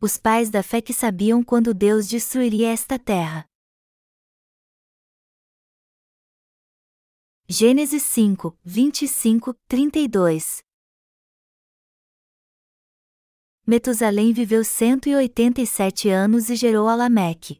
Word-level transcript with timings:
os 0.00 0.16
pais 0.16 0.48
da 0.48 0.62
fé 0.62 0.80
que 0.80 0.92
sabiam 0.92 1.42
quando 1.42 1.74
Deus 1.74 2.06
destruiria 2.06 2.68
esta 2.68 2.98
terra. 2.98 3.44
Gênesis 7.48 8.02
5, 8.04 8.56
25, 8.62 9.54
32 9.66 10.62
Metusalém 13.66 14.32
viveu 14.32 14.64
187 14.64 16.08
anos 16.08 16.48
e 16.48 16.54
gerou 16.54 16.88
a 16.88 16.94
Lameque. 16.94 17.58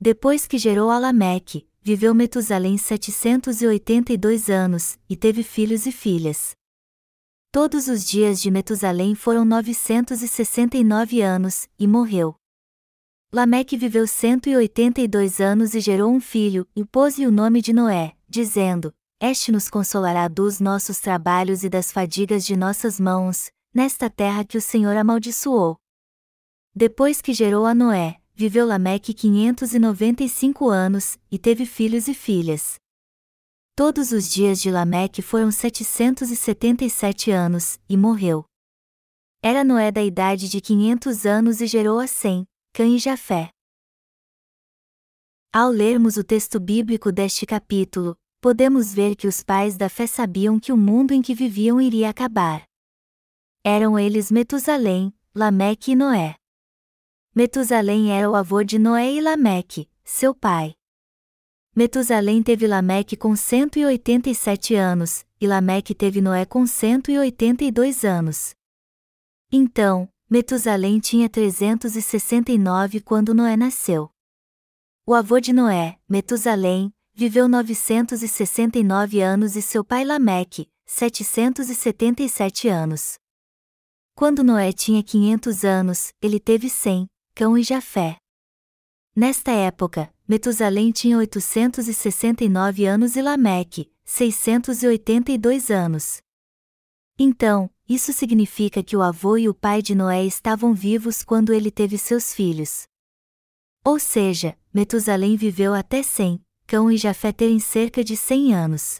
Depois 0.00 0.46
que 0.46 0.58
gerou 0.58 0.90
a 0.90 0.98
Lameque, 0.98 1.68
viveu 1.80 2.14
Metusalém 2.14 2.78
782 2.78 4.48
anos, 4.48 4.98
e 5.08 5.16
teve 5.16 5.42
filhos 5.42 5.86
e 5.86 5.92
filhas. 5.92 6.54
Todos 7.52 7.86
os 7.86 8.02
dias 8.02 8.40
de 8.40 8.50
Metusalém 8.50 9.14
foram 9.14 9.44
969 9.44 11.20
anos, 11.20 11.68
e 11.78 11.86
morreu. 11.86 12.34
Lameque 13.30 13.76
viveu 13.76 14.06
182 14.06 15.38
anos 15.38 15.74
e 15.74 15.80
gerou 15.80 16.10
um 16.10 16.18
filho, 16.18 16.66
e 16.74 16.82
pôs-lhe 16.82 17.26
o 17.26 17.30
nome 17.30 17.60
de 17.60 17.74
Noé, 17.74 18.16
dizendo: 18.26 18.90
Este 19.20 19.52
nos 19.52 19.68
consolará 19.68 20.28
dos 20.28 20.60
nossos 20.60 20.98
trabalhos 20.98 21.62
e 21.62 21.68
das 21.68 21.92
fadigas 21.92 22.46
de 22.46 22.56
nossas 22.56 22.98
mãos, 22.98 23.50
nesta 23.74 24.08
terra 24.08 24.46
que 24.46 24.56
o 24.56 24.62
Senhor 24.62 24.96
amaldiçoou. 24.96 25.76
Depois 26.74 27.20
que 27.20 27.34
gerou 27.34 27.66
a 27.66 27.74
Noé, 27.74 28.16
viveu 28.34 28.64
Lameque 28.64 29.12
595 29.12 30.70
anos, 30.70 31.18
e 31.30 31.38
teve 31.38 31.66
filhos 31.66 32.08
e 32.08 32.14
filhas. 32.14 32.81
Todos 33.74 34.12
os 34.12 34.30
dias 34.30 34.60
de 34.60 34.70
Lameque 34.70 35.22
foram 35.22 35.50
777 35.50 37.30
anos, 37.30 37.80
e 37.88 37.96
morreu. 37.96 38.44
Era 39.42 39.64
Noé 39.64 39.90
da 39.90 40.02
idade 40.02 40.46
de 40.46 40.60
500 40.60 41.24
anos 41.24 41.60
e 41.62 41.66
gerou 41.66 41.98
a 41.98 42.06
Sem, 42.06 42.46
Cã 42.74 42.86
e 42.86 42.98
Jafé. 42.98 43.48
Ao 45.50 45.70
lermos 45.70 46.18
o 46.18 46.24
texto 46.24 46.60
bíblico 46.60 47.10
deste 47.10 47.46
capítulo, 47.46 48.14
podemos 48.42 48.92
ver 48.92 49.16
que 49.16 49.26
os 49.26 49.42
pais 49.42 49.74
da 49.78 49.88
fé 49.88 50.06
sabiam 50.06 50.60
que 50.60 50.70
o 50.70 50.76
mundo 50.76 51.12
em 51.12 51.22
que 51.22 51.34
viviam 51.34 51.80
iria 51.80 52.10
acabar. 52.10 52.64
Eram 53.64 53.98
eles 53.98 54.30
Metusalém, 54.30 55.14
Lameque 55.34 55.92
e 55.92 55.96
Noé. 55.96 56.36
Metusalém 57.34 58.12
era 58.12 58.28
o 58.28 58.34
avô 58.34 58.62
de 58.62 58.78
Noé 58.78 59.12
e 59.12 59.20
Lameque, 59.22 59.88
seu 60.04 60.34
pai. 60.34 60.74
Metusalém 61.74 62.42
teve 62.42 62.66
Lameque 62.66 63.16
com 63.16 63.34
187 63.34 64.74
anos, 64.74 65.24
e 65.40 65.46
Lameque 65.46 65.94
teve 65.94 66.20
Noé 66.20 66.44
com 66.44 66.66
182 66.66 68.04
anos. 68.04 68.54
Então, 69.50 70.06
Metusalém 70.28 71.00
tinha 71.00 71.30
369 71.30 73.00
quando 73.00 73.32
Noé 73.32 73.56
nasceu. 73.56 74.10
O 75.06 75.14
avô 75.14 75.40
de 75.40 75.54
Noé, 75.54 75.98
Metusalém, 76.06 76.92
viveu 77.14 77.48
969 77.48 79.22
anos 79.22 79.56
e 79.56 79.62
seu 79.62 79.82
pai 79.82 80.04
Lameque, 80.04 80.70
777 80.84 82.68
anos. 82.68 83.14
Quando 84.14 84.44
Noé 84.44 84.74
tinha 84.74 85.02
500 85.02 85.64
anos, 85.64 86.12
ele 86.20 86.38
teve 86.38 86.68
Sem, 86.68 87.08
Cão 87.34 87.56
e 87.56 87.62
Jafé. 87.62 88.21
Nesta 89.14 89.50
época, 89.50 90.10
Metusalém 90.26 90.90
tinha 90.90 91.18
869 91.18 92.86
anos 92.86 93.14
e 93.14 93.20
Lameque, 93.20 93.92
682 94.06 95.70
anos. 95.70 96.22
Então, 97.18 97.68
isso 97.86 98.10
significa 98.10 98.82
que 98.82 98.96
o 98.96 99.02
avô 99.02 99.36
e 99.36 99.50
o 99.50 99.54
pai 99.54 99.82
de 99.82 99.94
Noé 99.94 100.24
estavam 100.24 100.72
vivos 100.72 101.22
quando 101.22 101.52
ele 101.52 101.70
teve 101.70 101.98
seus 101.98 102.32
filhos. 102.32 102.84
Ou 103.84 103.98
seja, 103.98 104.58
Metusalém 104.72 105.36
viveu 105.36 105.74
até 105.74 106.02
100, 106.02 106.42
Cão 106.66 106.90
e 106.90 106.96
Jafé 106.96 107.32
terem 107.32 107.58
cerca 107.58 108.02
de 108.02 108.16
100 108.16 108.54
anos. 108.54 108.98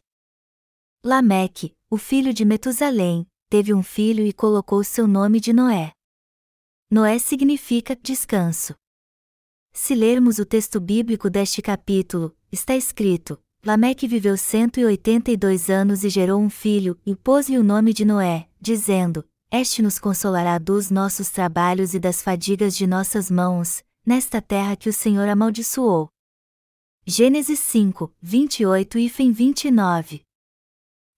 Lameque, 1.02 1.74
o 1.88 1.96
filho 1.96 2.34
de 2.34 2.44
Metusalém, 2.44 3.26
teve 3.48 3.72
um 3.72 3.82
filho 3.82 4.26
e 4.26 4.32
colocou 4.34 4.84
seu 4.84 5.06
nome 5.06 5.40
de 5.40 5.54
Noé. 5.54 5.92
Noé 6.90 7.18
significa 7.18 7.96
descanso. 7.96 8.74
Se 9.72 9.94
lermos 9.94 10.38
o 10.38 10.44
texto 10.44 10.78
bíblico 10.78 11.30
deste 11.30 11.62
capítulo, 11.62 12.36
está 12.52 12.76
escrito: 12.76 13.38
Lameque 13.64 14.06
viveu 14.06 14.36
182 14.36 15.70
anos 15.70 16.04
e 16.04 16.10
gerou 16.10 16.40
um 16.40 16.50
filho, 16.50 16.98
e 17.06 17.16
pôs-lhe 17.16 17.56
o 17.56 17.62
nome 17.62 17.94
de 17.94 18.04
Noé, 18.04 18.48
dizendo: 18.60 19.24
Este 19.50 19.80
nos 19.80 19.98
consolará 19.98 20.58
dos 20.58 20.90
nossos 20.90 21.30
trabalhos 21.30 21.94
e 21.94 21.98
das 21.98 22.20
fadigas 22.20 22.76
de 22.76 22.86
nossas 22.86 23.30
mãos, 23.30 23.82
nesta 24.04 24.42
terra 24.42 24.76
que 24.76 24.90
o 24.90 24.92
Senhor 24.92 25.26
amaldiçoou. 25.26 26.08
Gênesis 27.06 27.58
5, 27.58 28.14
28 28.20 28.98
e 28.98 29.08
29 29.08 30.22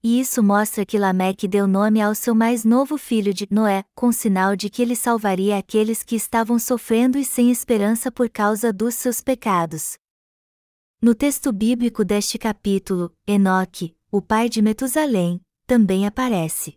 e 0.05 0.21
isso 0.21 0.43
mostra 0.43 0.85
que 0.85 0.99
Lameque 0.99 1.49
deu 1.49 1.67
nome 1.67 1.99
ao 1.99 2.15
seu 2.15 2.35
mais 2.35 2.63
novo 2.63 2.99
filho 2.99 3.33
de 3.33 3.49
Noé, 3.51 3.87
com 3.95 4.13
sinal 4.13 4.55
de 4.55 4.69
que 4.69 4.83
ele 4.83 4.95
salvaria 4.95 5.57
aqueles 5.57 6.03
que 6.03 6.15
estavam 6.15 6.59
sofrendo 6.59 7.17
e 7.17 7.25
sem 7.25 7.51
esperança 7.51 8.13
por 8.13 8.29
causa 8.29 8.71
dos 8.71 8.95
seus 8.95 9.23
pecados. 9.23 9.97
No 11.01 11.15
texto 11.15 11.51
bíblico 11.51 12.05
deste 12.05 12.37
capítulo, 12.37 13.17
Enoque, 13.27 13.97
o 14.13 14.21
pai 14.21 14.51
de 14.51 14.61
Metusalém, 14.61 15.41
também 15.67 16.07
aparece. 16.07 16.75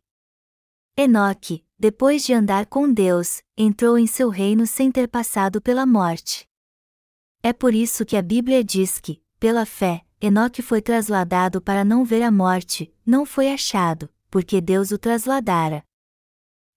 Enoque, 0.96 1.66
depois 1.78 2.24
de 2.24 2.32
andar 2.32 2.66
com 2.66 2.90
Deus, 2.90 3.42
entrou 3.58 3.98
em 3.98 4.08
seu 4.08 4.30
reino 4.30 4.66
sem 4.66 4.90
ter 4.90 5.10
passado 5.10 5.62
pela 5.62 5.86
morte. 5.86 6.48
É 7.44 7.52
por 7.52 7.74
isso 7.74 8.06
que 8.06 8.16
a 8.16 8.22
Bíblia 8.22 8.64
diz 8.64 9.02
que, 9.02 9.22
pela 9.38 9.66
fé, 9.66 10.06
Enoque 10.20 10.64
foi 10.64 10.82
trasladado 10.82 11.62
para 11.62 11.86
não 11.86 12.04
ver 12.04 12.24
a 12.24 12.32
morte, 12.32 12.92
não 13.06 13.24
foi 13.24 13.52
achado, 13.52 14.10
porque 14.32 14.60
Deus 14.60 14.90
o 14.90 14.98
trasladara. 14.98 15.84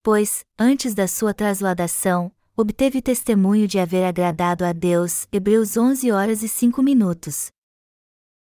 Pois, 0.03 0.45
antes 0.59 0.93
da 0.93 1.09
sua 1.09 1.33
trasladação, 1.33 2.31
obteve 2.55 3.01
testemunho 3.01 3.67
de 3.67 3.79
haver 3.79 4.05
agradado 4.05 4.63
a 4.63 4.75
Deus. 4.75 5.27
Hebreus 5.33 5.75
11 5.75 6.13
horas 6.13 6.43
e 6.43 6.49
5 6.49 6.83
minutos. 6.83 7.49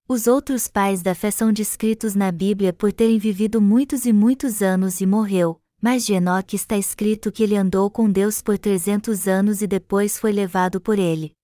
Os 0.06 0.28
outros 0.28 0.68
pais 0.68 1.02
da 1.02 1.16
fé 1.16 1.32
são 1.32 1.54
descritos 1.54 2.14
na 2.14 2.30
Bíblia 2.30 2.74
por 2.74 2.92
terem 2.92 3.18
vivido 3.18 3.62
muitos 3.62 4.06
e 4.06 4.12
muitos 4.12 4.62
anos 4.62 5.00
e 5.00 5.06
morreu, 5.06 5.62
mas 5.82 6.06
de 6.06 6.14
Enoque 6.14 6.58
está 6.58 6.78
escrito 6.78 7.32
que 7.32 7.44
ele 7.44 7.56
andou 7.56 7.90
com 7.90 8.12
Deus 8.12 8.42
por 8.42 8.58
300 8.58 9.30
anos 9.30 9.62
e 9.62 9.68
depois 9.68 10.20
foi 10.20 10.34
levado 10.34 10.82
por 10.82 11.00
ele. 11.00 11.39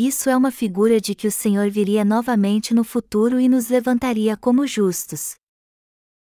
Isso 0.00 0.30
é 0.30 0.36
uma 0.36 0.52
figura 0.52 1.00
de 1.00 1.12
que 1.12 1.26
o 1.26 1.32
Senhor 1.32 1.68
viria 1.68 2.04
novamente 2.04 2.72
no 2.72 2.84
futuro 2.84 3.40
e 3.40 3.48
nos 3.48 3.68
levantaria 3.68 4.36
como 4.36 4.64
justos. 4.64 5.34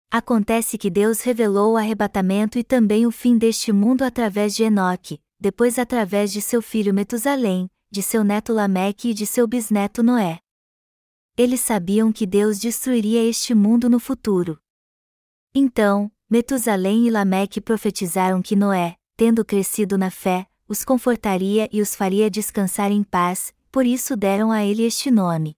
Acontece 0.09 0.75
que 0.75 0.89
Deus 0.89 1.21
revelou 1.21 1.73
o 1.73 1.77
arrebatamento 1.77 2.57
e 2.57 2.63
também 2.63 3.05
o 3.05 3.11
fim 3.11 3.37
deste 3.37 3.71
mundo 3.71 4.01
através 4.01 4.55
de 4.55 4.63
Enoque, 4.63 5.21
depois 5.39 5.77
através 5.77 6.31
de 6.31 6.41
seu 6.41 6.63
filho 6.63 6.91
Metusalém, 6.91 7.69
de 7.91 8.01
seu 8.01 8.23
neto 8.23 8.53
Lameque 8.53 9.09
e 9.09 9.13
de 9.13 9.27
seu 9.27 9.45
bisneto 9.45 10.01
Noé. 10.01 10.39
Eles 11.37 11.59
sabiam 11.59 12.11
que 12.11 12.25
Deus 12.25 12.57
destruiria 12.57 13.23
este 13.23 13.53
mundo 13.53 13.87
no 13.87 13.99
futuro. 13.99 14.59
Então, 15.53 16.11
Metusalém 16.27 17.05
e 17.05 17.11
Lameque 17.11 17.61
profetizaram 17.61 18.41
que 18.41 18.55
Noé, 18.55 18.95
tendo 19.15 19.45
crescido 19.45 19.95
na 19.95 20.09
fé, 20.09 20.47
os 20.67 20.83
confortaria 20.83 21.69
e 21.71 21.81
os 21.81 21.93
faria 21.93 22.31
descansar 22.31 22.91
em 22.91 23.03
paz, 23.03 23.53
por 23.71 23.85
isso 23.85 24.15
deram 24.15 24.51
a 24.51 24.63
ele 24.63 24.83
este 24.83 25.09
nome. 25.11 25.57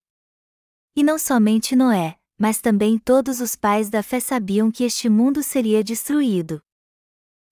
E 0.96 1.04
não 1.04 1.18
somente 1.18 1.76
Noé, 1.76 2.18
mas 2.38 2.60
também 2.60 2.98
todos 2.98 3.40
os 3.40 3.56
pais 3.56 3.90
da 3.90 4.02
fé 4.02 4.20
sabiam 4.20 4.72
que 4.72 4.84
este 4.84 5.08
mundo 5.08 5.44
seria 5.44 5.84
destruído. 5.84 6.62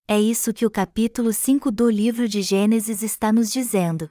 É 0.06 0.20
isso 0.20 0.52
que 0.52 0.66
o 0.66 0.70
capítulo 0.70 1.32
5 1.32 1.70
do 1.70 1.88
livro 1.88 2.28
de 2.28 2.42
Gênesis 2.42 3.02
está 3.02 3.32
nos 3.32 3.52
dizendo. 3.52 4.10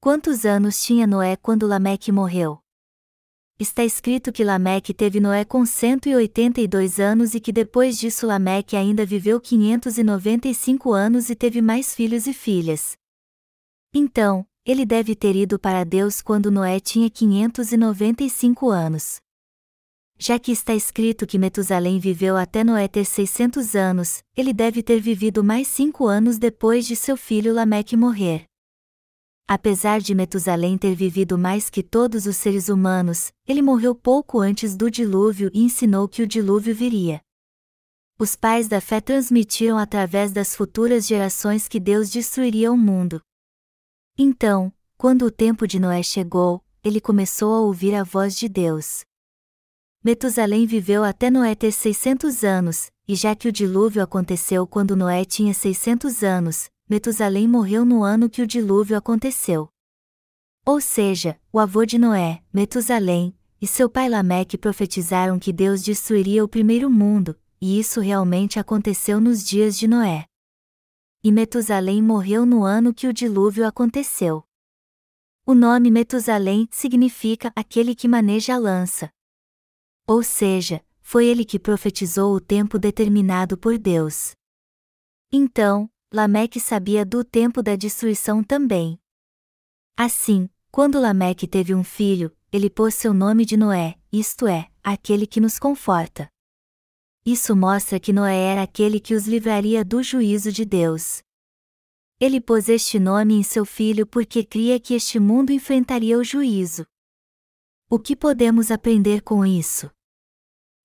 Quantos 0.00 0.46
anos 0.46 0.82
tinha 0.82 1.06
Noé 1.06 1.36
quando 1.36 1.66
Lameque 1.66 2.10
morreu? 2.10 2.58
Está 3.58 3.84
escrito 3.84 4.32
que 4.32 4.42
Lameque 4.42 4.92
teve 4.92 5.20
Noé 5.20 5.44
com 5.44 5.64
182 5.64 6.98
anos 6.98 7.34
e 7.34 7.40
que 7.40 7.52
depois 7.52 7.98
disso 7.98 8.26
Lameque 8.26 8.76
ainda 8.76 9.06
viveu 9.06 9.40
595 9.40 10.92
anos 10.92 11.30
e 11.30 11.36
teve 11.36 11.62
mais 11.62 11.94
filhos 11.94 12.26
e 12.26 12.32
filhas. 12.32 12.96
Então, 13.94 14.44
ele 14.66 14.86
deve 14.86 15.14
ter 15.14 15.36
ido 15.36 15.58
para 15.58 15.84
Deus 15.84 16.22
quando 16.22 16.50
Noé 16.50 16.80
tinha 16.80 17.10
595 17.10 18.70
anos. 18.70 19.16
Já 20.16 20.38
que 20.38 20.52
está 20.52 20.74
escrito 20.74 21.26
que 21.26 21.38
Metusalém 21.38 21.98
viveu 21.98 22.36
até 22.36 22.64
Noé 22.64 22.88
ter 22.88 23.04
600 23.04 23.74
anos, 23.74 24.22
ele 24.34 24.54
deve 24.54 24.82
ter 24.82 25.00
vivido 25.00 25.44
mais 25.44 25.68
cinco 25.68 26.06
anos 26.06 26.38
depois 26.38 26.86
de 26.86 26.96
seu 26.96 27.16
filho 27.16 27.52
Lameque 27.52 27.96
morrer. 27.96 28.44
Apesar 29.46 30.00
de 30.00 30.14
Metusalém 30.14 30.78
ter 30.78 30.94
vivido 30.94 31.36
mais 31.36 31.68
que 31.68 31.82
todos 31.82 32.24
os 32.24 32.36
seres 32.36 32.70
humanos, 32.70 33.30
ele 33.46 33.60
morreu 33.60 33.94
pouco 33.94 34.40
antes 34.40 34.74
do 34.74 34.90
dilúvio 34.90 35.50
e 35.52 35.62
ensinou 35.62 36.08
que 36.08 36.22
o 36.22 36.26
dilúvio 36.26 36.74
viria. 36.74 37.20
Os 38.18 38.34
pais 38.34 38.68
da 38.68 38.80
fé 38.80 39.00
transmitiram 39.02 39.76
através 39.76 40.32
das 40.32 40.56
futuras 40.56 41.06
gerações 41.06 41.68
que 41.68 41.78
Deus 41.78 42.08
destruiria 42.08 42.72
o 42.72 42.78
mundo. 42.78 43.20
Então, 44.16 44.72
quando 44.96 45.26
o 45.26 45.30
tempo 45.30 45.66
de 45.66 45.80
Noé 45.80 46.00
chegou, 46.00 46.64
ele 46.84 47.00
começou 47.00 47.52
a 47.52 47.60
ouvir 47.60 47.96
a 47.96 48.04
voz 48.04 48.36
de 48.36 48.48
Deus. 48.48 49.02
Metusalém 50.04 50.66
viveu 50.66 51.02
até 51.02 51.30
Noé 51.30 51.56
ter 51.56 51.72
600 51.72 52.44
anos, 52.44 52.92
e 53.08 53.16
já 53.16 53.34
que 53.34 53.48
o 53.48 53.52
dilúvio 53.52 54.00
aconteceu 54.00 54.68
quando 54.68 54.94
Noé 54.94 55.24
tinha 55.24 55.52
600 55.52 56.22
anos, 56.22 56.70
Metusalém 56.88 57.48
morreu 57.48 57.84
no 57.84 58.04
ano 58.04 58.30
que 58.30 58.40
o 58.40 58.46
dilúvio 58.46 58.96
aconteceu. 58.96 59.68
Ou 60.64 60.80
seja, 60.80 61.36
o 61.52 61.58
avô 61.58 61.84
de 61.84 61.98
Noé, 61.98 62.40
Metusalém, 62.52 63.36
e 63.60 63.66
seu 63.66 63.90
pai 63.90 64.08
Lameque 64.08 64.56
profetizaram 64.56 65.40
que 65.40 65.52
Deus 65.52 65.82
destruiria 65.82 66.44
o 66.44 66.48
primeiro 66.48 66.88
mundo, 66.88 67.36
e 67.60 67.80
isso 67.80 68.00
realmente 68.00 68.60
aconteceu 68.60 69.20
nos 69.20 69.42
dias 69.42 69.76
de 69.76 69.88
Noé. 69.88 70.26
E 71.26 71.32
Metusalém 71.32 72.02
morreu 72.02 72.44
no 72.44 72.64
ano 72.64 72.92
que 72.92 73.08
o 73.08 73.12
dilúvio 73.12 73.66
aconteceu. 73.66 74.44
O 75.46 75.54
nome 75.54 75.90
Metusalém 75.90 76.68
significa 76.70 77.50
aquele 77.56 77.94
que 77.94 78.06
maneja 78.06 78.54
a 78.54 78.58
lança. 78.58 79.08
Ou 80.06 80.22
seja, 80.22 80.84
foi 81.00 81.24
ele 81.24 81.42
que 81.42 81.58
profetizou 81.58 82.34
o 82.34 82.40
tempo 82.40 82.78
determinado 82.78 83.56
por 83.56 83.78
Deus. 83.78 84.34
Então, 85.32 85.90
Lameque 86.12 86.60
sabia 86.60 87.06
do 87.06 87.24
tempo 87.24 87.62
da 87.62 87.74
destruição 87.74 88.44
também. 88.44 89.00
Assim, 89.96 90.50
quando 90.70 91.00
Lameque 91.00 91.48
teve 91.48 91.74
um 91.74 91.82
filho, 91.82 92.36
ele 92.52 92.68
pôs 92.68 92.94
seu 92.94 93.14
nome 93.14 93.46
de 93.46 93.56
Noé, 93.56 93.94
isto 94.12 94.46
é, 94.46 94.68
aquele 94.82 95.26
que 95.26 95.40
nos 95.40 95.58
conforta. 95.58 96.28
Isso 97.26 97.56
mostra 97.56 97.98
que 97.98 98.12
Noé 98.12 98.36
era 98.36 98.62
aquele 98.62 99.00
que 99.00 99.14
os 99.14 99.26
livraria 99.26 99.82
do 99.82 100.02
juízo 100.02 100.52
de 100.52 100.64
Deus. 100.66 101.22
Ele 102.20 102.38
pôs 102.38 102.68
este 102.68 102.98
nome 102.98 103.34
em 103.34 103.42
seu 103.42 103.64
filho 103.64 104.06
porque 104.06 104.44
cria 104.44 104.78
que 104.78 104.92
este 104.92 105.18
mundo 105.18 105.50
enfrentaria 105.50 106.18
o 106.18 106.22
juízo. 106.22 106.86
O 107.88 107.98
que 107.98 108.14
podemos 108.14 108.70
aprender 108.70 109.22
com 109.22 109.44
isso? 109.44 109.90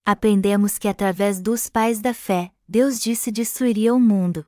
Aprendemos 0.06 0.78
que 0.78 0.88
através 0.88 1.42
dos 1.42 1.70
pais 1.70 2.00
da 2.00 2.14
fé, 2.14 2.54
Deus 2.68 3.00
disse 3.00 3.32
destruiria 3.32 3.94
o 3.94 4.00
mundo. 4.00 4.46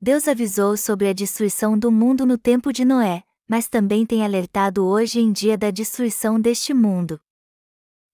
Deus 0.00 0.26
avisou 0.26 0.76
sobre 0.76 1.08
a 1.08 1.12
destruição 1.12 1.78
do 1.78 1.92
mundo 1.92 2.26
no 2.26 2.36
tempo 2.36 2.72
de 2.72 2.84
Noé, 2.84 3.22
mas 3.46 3.68
também 3.68 4.04
tem 4.04 4.24
alertado 4.24 4.84
hoje 4.84 5.20
em 5.20 5.32
dia 5.32 5.56
da 5.56 5.70
destruição 5.70 6.40
deste 6.40 6.74
mundo. 6.74 7.20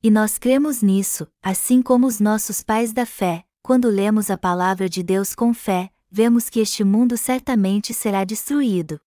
E 0.04 0.10
nós 0.10 0.36
cremos 0.36 0.82
nisso, 0.82 1.26
assim 1.42 1.80
como 1.80 2.06
os 2.06 2.20
nossos 2.20 2.62
pais 2.62 2.92
da 2.92 3.06
fé, 3.06 3.42
quando 3.62 3.88
lemos 3.88 4.28
a 4.28 4.36
palavra 4.36 4.86
de 4.86 5.02
Deus 5.02 5.34
com 5.34 5.54
fé, 5.54 5.90
vemos 6.10 6.50
que 6.50 6.60
este 6.60 6.84
mundo 6.84 7.16
certamente 7.16 7.94
será 7.94 8.22
destruído. 8.22 9.00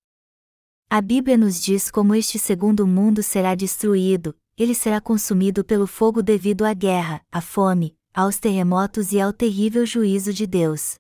A 0.90 1.00
Bíblia 1.00 1.38
nos 1.38 1.62
diz 1.62 1.92
como 1.92 2.16
este 2.16 2.40
segundo 2.40 2.88
mundo 2.88 3.22
será 3.22 3.54
destruído, 3.54 4.36
ele 4.58 4.74
será 4.74 5.00
consumido 5.00 5.64
pelo 5.64 5.86
fogo 5.86 6.24
devido 6.24 6.66
à 6.66 6.74
guerra, 6.74 7.22
à 7.32 7.42
fome, 7.42 7.96
aos 8.12 8.40
terremotos 8.40 9.12
e 9.12 9.22
ao 9.22 9.32
terrível 9.32 9.86
juízo 9.86 10.34
de 10.34 10.48
Deus 10.48 10.98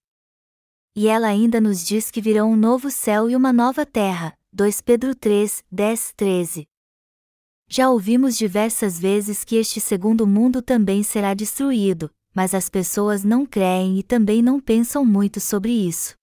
e 0.99 1.07
ela 1.07 1.27
ainda 1.27 1.61
nos 1.61 1.85
diz 1.85 2.09
que 2.09 2.19
virão 2.19 2.51
um 2.51 2.55
novo 2.55 2.89
céu 2.89 3.29
e 3.29 3.35
uma 3.35 3.53
nova 3.53 3.85
terra. 3.85 4.35
2 4.51 4.81
Pedro 4.81 5.13
3, 5.13 5.63
10, 5.71 6.13
13. 6.17 6.67
Já 7.69 7.89
ouvimos 7.89 8.37
diversas 8.37 8.97
vezes 8.97 9.43
que 9.43 9.57
este 9.57 9.81
segundo 9.81 10.25
mundo 10.25 10.61
também 10.61 11.03
será 11.03 11.33
destruído, 11.33 12.09
mas 12.33 12.53
as 12.53 12.69
pessoas 12.69 13.23
não 13.23 13.45
creem 13.45 13.99
e 13.99 14.03
também 14.03 14.41
não 14.41 14.59
pensam 14.59 15.03
muito 15.03 15.41
sobre 15.41 15.71
isso. 15.71 16.15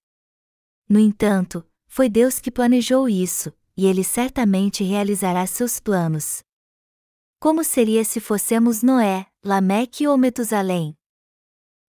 No 0.88 0.98
entanto, 0.98 1.64
foi 1.86 2.08
Deus 2.08 2.38
que 2.38 2.50
planejou 2.50 3.08
isso, 3.08 3.52
e 3.76 3.86
ele 3.86 4.02
certamente 4.02 4.82
realizará 4.82 5.46
seus 5.46 5.78
planos. 5.78 6.42
Como 7.38 7.62
seria 7.62 8.04
se 8.04 8.20
fossemos 8.20 8.82
Noé, 8.82 9.26
Lameque 9.44 10.06
ou 10.06 10.16
Metusalém? 10.16 10.96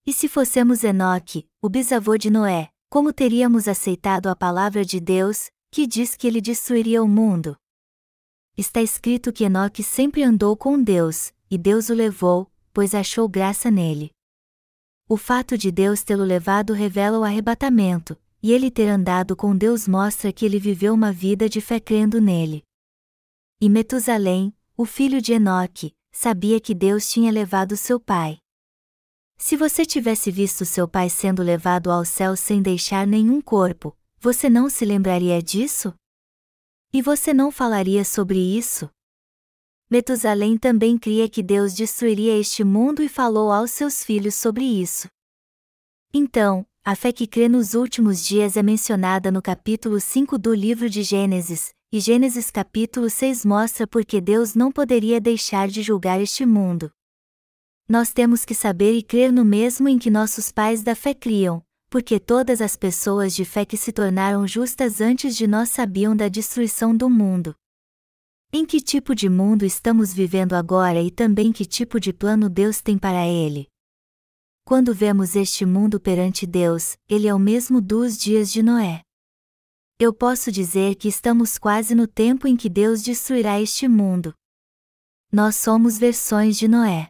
E 0.06 0.12
se 0.12 0.28
fossemos 0.28 0.84
Enoque, 0.84 1.48
o 1.62 1.70
bisavô 1.70 2.18
de 2.18 2.30
Noé, 2.30 2.70
como 2.90 3.14
teríamos 3.14 3.68
aceitado 3.68 4.28
a 4.28 4.36
palavra 4.36 4.84
de 4.84 5.00
Deus, 5.00 5.50
que 5.72 5.88
diz 5.88 6.16
que 6.16 6.28
ele 6.28 6.42
destruiria 6.42 7.02
o 7.02 7.08
mundo? 7.08 7.58
Está 8.58 8.82
escrito 8.82 9.34
que 9.34 9.44
Enoque 9.44 9.84
sempre 9.84 10.24
andou 10.24 10.56
com 10.56 10.82
Deus, 10.82 11.34
e 11.52 11.58
Deus 11.58 11.90
o 11.90 11.94
levou, 11.94 12.50
pois 12.74 12.96
achou 12.96 13.28
graça 13.28 13.70
nele. 13.70 14.12
O 15.10 15.18
fato 15.18 15.58
de 15.58 15.72
Deus 15.72 16.04
tê-lo 16.04 16.24
levado 16.24 16.72
revela 16.72 17.20
o 17.20 17.24
arrebatamento, 17.24 18.18
e 18.42 18.54
ele 18.54 18.72
ter 18.72 18.88
andado 18.88 19.36
com 19.36 19.58
Deus 19.58 19.90
mostra 19.90 20.32
que 20.32 20.46
ele 20.46 20.58
viveu 20.58 20.94
uma 20.94 21.12
vida 21.12 21.50
de 21.50 21.60
fé 21.60 21.82
crendo 21.82 22.22
nele. 22.22 22.64
E 23.60 23.70
Metusalém, 23.70 24.56
o 24.78 24.86
filho 24.86 25.22
de 25.22 25.34
Enoque, 25.34 25.94
sabia 26.12 26.60
que 26.60 26.74
Deus 26.74 27.10
tinha 27.10 27.32
levado 27.32 27.76
seu 27.76 28.00
pai. 28.00 28.38
Se 29.38 29.58
você 29.58 29.86
tivesse 29.86 30.32
visto 30.32 30.64
seu 30.64 30.88
pai 30.88 31.10
sendo 31.10 31.44
levado 31.44 31.92
ao 31.92 32.06
céu 32.06 32.38
sem 32.38 32.62
deixar 32.62 33.06
nenhum 33.06 33.42
corpo, 33.42 33.98
você 34.18 34.50
não 34.50 34.70
se 34.70 34.86
lembraria 34.86 35.44
disso? 35.44 35.94
E 36.96 37.02
você 37.02 37.34
não 37.34 37.52
falaria 37.52 38.06
sobre 38.06 38.40
isso? 38.40 38.90
Metusalém 39.92 40.58
também 40.58 40.98
cria 40.98 41.28
que 41.28 41.44
Deus 41.44 41.74
destruiria 41.74 42.40
este 42.40 42.64
mundo 42.64 43.04
e 43.04 43.10
falou 43.10 43.52
aos 43.52 43.72
seus 43.72 44.02
filhos 44.02 44.34
sobre 44.36 44.64
isso. 44.64 45.10
Então, 46.14 46.66
a 46.86 46.96
fé 46.96 47.12
que 47.12 47.28
crê 47.28 47.50
nos 47.50 47.74
últimos 47.74 48.26
dias 48.26 48.56
é 48.56 48.64
mencionada 48.64 49.30
no 49.30 49.42
capítulo 49.42 50.00
5 50.00 50.38
do 50.38 50.54
livro 50.54 50.90
de 50.90 51.04
Gênesis, 51.04 51.74
e 51.92 52.00
Gênesis 52.00 52.50
capítulo 52.50 53.10
6 53.10 53.44
mostra 53.44 53.86
por 53.86 54.06
que 54.06 54.22
Deus 54.22 54.56
não 54.56 54.72
poderia 54.72 55.20
deixar 55.20 55.68
de 55.68 55.82
julgar 55.82 56.22
este 56.22 56.46
mundo. 56.46 56.90
Nós 57.90 58.14
temos 58.14 58.46
que 58.46 58.56
saber 58.56 58.94
e 58.94 59.04
crer 59.04 59.34
no 59.34 59.44
mesmo 59.44 59.90
em 59.90 60.00
que 60.00 60.10
nossos 60.10 60.50
pais 60.50 60.82
da 60.82 60.96
fé 60.96 61.14
criam, 61.14 61.62
porque 61.90 62.20
todas 62.20 62.62
as 62.62 62.76
pessoas 62.76 63.34
de 63.34 63.46
fé 63.46 63.66
que 63.66 63.78
se 63.78 63.92
tornaram 63.92 64.48
justas 64.48 65.02
antes 65.02 65.36
de 65.36 65.48
nós 65.48 65.70
sabiam 65.70 66.16
da 66.16 66.28
destruição 66.28 66.96
do 66.96 67.10
mundo. 67.10 67.56
Em 68.52 68.66
que 68.66 68.80
tipo 68.80 69.14
de 69.14 69.30
mundo 69.30 69.66
estamos 69.66 70.14
vivendo 70.14 70.54
agora 70.54 71.02
e 71.02 71.12
também 71.12 71.52
que 71.52 71.66
tipo 71.66 72.00
de 72.00 72.14
plano 72.14 72.50
Deus 72.50 72.82
tem 72.82 72.98
para 72.98 73.28
ele? 73.28 73.68
Quando 74.64 74.94
vemos 74.94 75.36
este 75.36 75.66
mundo 75.66 76.00
perante 76.00 76.46
Deus, 76.46 76.98
ele 77.08 77.28
é 77.28 77.34
o 77.34 77.40
mesmo 77.40 77.82
dos 77.82 78.18
dias 78.18 78.52
de 78.52 78.64
Noé. 78.64 79.02
Eu 80.00 80.14
posso 80.14 80.52
dizer 80.52 80.96
que 80.96 81.08
estamos 81.08 81.58
quase 81.58 81.96
no 81.96 82.08
tempo 82.08 82.48
em 82.48 82.58
que 82.58 82.70
Deus 82.70 83.02
destruirá 83.02 83.62
este 83.62 83.88
mundo. 83.88 84.34
Nós 85.32 85.56
somos 85.56 85.98
versões 85.98 86.58
de 86.58 86.68
Noé. 86.68 87.10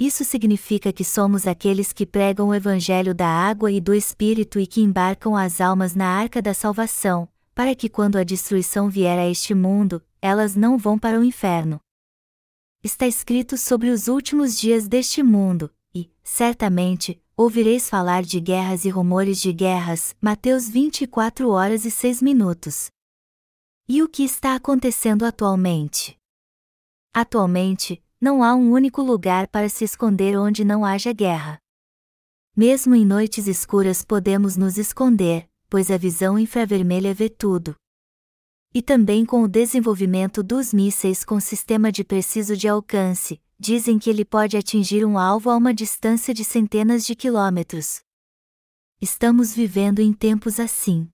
Isso 0.00 0.24
significa 0.24 0.92
que 0.92 1.04
somos 1.04 1.44
aqueles 1.44 1.92
que 1.92 2.06
pregam 2.06 2.48
o 2.48 2.54
Evangelho 2.54 3.12
da 3.12 3.26
água 3.26 3.72
e 3.72 3.80
do 3.80 3.92
Espírito 3.92 4.60
e 4.60 4.66
que 4.66 4.80
embarcam 4.80 5.34
as 5.34 5.60
almas 5.60 5.96
na 5.96 6.06
arca 6.06 6.40
da 6.40 6.54
salvação, 6.54 7.28
para 7.52 7.74
que 7.74 7.88
quando 7.88 8.16
a 8.16 8.22
destruição 8.22 8.88
vier 8.88 9.18
a 9.18 9.28
este 9.28 9.54
mundo, 9.54 10.00
elas 10.22 10.54
não 10.54 10.78
vão 10.78 10.96
para 10.96 11.18
o 11.18 11.24
inferno. 11.24 11.80
Está 12.80 13.08
escrito 13.08 13.58
sobre 13.58 13.90
os 13.90 14.06
últimos 14.06 14.56
dias 14.56 14.86
deste 14.86 15.20
mundo, 15.20 15.68
e, 15.92 16.08
certamente, 16.22 17.20
ouvireis 17.36 17.90
falar 17.90 18.22
de 18.22 18.38
guerras 18.38 18.84
e 18.84 18.90
rumores 18.90 19.40
de 19.40 19.52
guerras. 19.52 20.14
Mateus 20.20 20.68
24 20.68 21.50
horas 21.50 21.84
e 21.84 21.90
6 21.90 22.22
minutos. 22.22 22.88
E 23.88 24.00
o 24.00 24.08
que 24.08 24.22
está 24.22 24.54
acontecendo 24.54 25.24
atualmente? 25.24 26.16
Atualmente, 27.12 28.00
não 28.20 28.42
há 28.42 28.54
um 28.54 28.72
único 28.72 29.02
lugar 29.02 29.46
para 29.48 29.68
se 29.68 29.84
esconder 29.84 30.36
onde 30.36 30.64
não 30.64 30.84
haja 30.84 31.12
guerra. 31.12 31.60
Mesmo 32.56 32.94
em 32.94 33.04
noites 33.04 33.46
escuras 33.46 34.04
podemos 34.04 34.56
nos 34.56 34.76
esconder, 34.78 35.48
pois 35.70 35.90
a 35.90 35.96
visão 35.96 36.38
infravermelha 36.38 37.14
vê 37.14 37.28
tudo. 37.28 37.76
E 38.74 38.82
também 38.82 39.24
com 39.24 39.42
o 39.42 39.48
desenvolvimento 39.48 40.42
dos 40.42 40.74
mísseis 40.74 41.24
com 41.24 41.38
sistema 41.38 41.92
de 41.92 42.02
preciso 42.02 42.56
de 42.56 42.66
alcance, 42.66 43.40
dizem 43.58 43.98
que 43.98 44.10
ele 44.10 44.24
pode 44.24 44.56
atingir 44.56 45.04
um 45.04 45.16
alvo 45.16 45.50
a 45.50 45.56
uma 45.56 45.72
distância 45.72 46.34
de 46.34 46.44
centenas 46.44 47.06
de 47.06 47.14
quilômetros. 47.14 48.00
Estamos 49.00 49.54
vivendo 49.54 50.00
em 50.00 50.12
tempos 50.12 50.58
assim. 50.58 51.08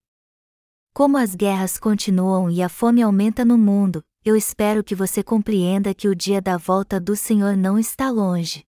Como 0.95 1.19
as 1.19 1.35
guerras 1.35 1.79
continuam 1.79 2.51
e 2.51 2.63
a 2.63 2.69
fome 2.69 3.03
aumenta 3.03 3.45
no 3.45 3.59
mundo, 3.59 4.03
eu 4.25 4.35
espero 4.35 4.83
que 4.83 4.95
você 4.95 5.23
compreenda 5.23 5.93
que 5.93 6.09
o 6.09 6.15
dia 6.15 6.41
da 6.41 6.57
volta 6.57 6.99
do 6.99 7.15
Senhor 7.15 7.57
não 7.57 7.79
está 7.79 8.11
longe. 8.11 8.65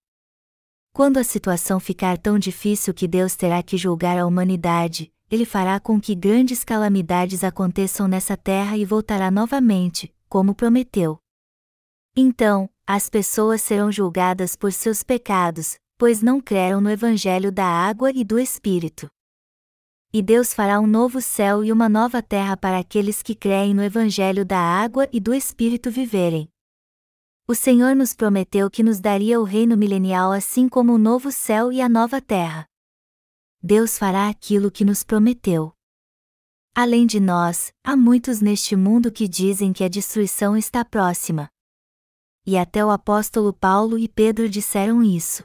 Quando 0.92 1.16
a 1.16 1.24
situação 1.24 1.80
ficar 1.80 2.18
tão 2.18 2.38
difícil 2.38 2.92
que 2.92 3.08
Deus 3.08 3.34
terá 3.36 3.62
que 3.62 3.78
julgar 3.78 4.18
a 4.18 4.26
humanidade, 4.26 5.10
Ele 5.30 5.46
fará 5.46 5.80
com 5.80 5.98
que 5.98 6.14
grandes 6.14 6.62
calamidades 6.62 7.42
aconteçam 7.42 8.06
nessa 8.06 8.36
terra 8.36 8.76
e 8.76 8.84
voltará 8.84 9.30
novamente, 9.30 10.14
como 10.28 10.54
prometeu. 10.54 11.18
Então, 12.14 12.68
as 12.86 13.08
pessoas 13.08 13.62
serão 13.62 13.90
julgadas 13.90 14.56
por 14.56 14.72
seus 14.72 15.02
pecados, 15.02 15.78
pois 15.96 16.20
não 16.20 16.38
creram 16.38 16.82
no 16.82 16.90
Evangelho 16.90 17.50
da 17.50 17.66
água 17.66 18.10
e 18.10 18.22
do 18.22 18.38
Espírito. 18.38 19.08
E 20.16 20.22
Deus 20.22 20.54
fará 20.54 20.80
um 20.80 20.86
novo 20.86 21.20
céu 21.20 21.62
e 21.62 21.70
uma 21.70 21.90
nova 21.90 22.22
terra 22.22 22.56
para 22.56 22.78
aqueles 22.78 23.22
que 23.22 23.34
creem 23.34 23.74
no 23.74 23.82
Evangelho 23.82 24.46
da 24.46 24.58
água 24.58 25.06
e 25.12 25.20
do 25.20 25.34
Espírito 25.34 25.90
viverem. 25.90 26.48
O 27.46 27.54
Senhor 27.54 27.94
nos 27.94 28.14
prometeu 28.14 28.70
que 28.70 28.82
nos 28.82 28.98
daria 28.98 29.38
o 29.38 29.44
reino 29.44 29.76
milenial 29.76 30.32
assim 30.32 30.70
como 30.70 30.94
o 30.94 30.98
novo 30.98 31.30
céu 31.30 31.70
e 31.70 31.82
a 31.82 31.88
nova 31.90 32.18
terra. 32.18 32.66
Deus 33.62 33.98
fará 33.98 34.30
aquilo 34.30 34.70
que 34.70 34.86
nos 34.86 35.02
prometeu. 35.02 35.74
Além 36.74 37.06
de 37.06 37.20
nós, 37.20 37.70
há 37.84 37.94
muitos 37.94 38.40
neste 38.40 38.74
mundo 38.74 39.12
que 39.12 39.28
dizem 39.28 39.70
que 39.70 39.84
a 39.84 39.88
destruição 39.88 40.56
está 40.56 40.82
próxima. 40.82 41.46
E 42.46 42.56
até 42.56 42.82
o 42.82 42.88
apóstolo 42.88 43.52
Paulo 43.52 43.98
e 43.98 44.08
Pedro 44.08 44.48
disseram 44.48 45.02
isso. 45.02 45.44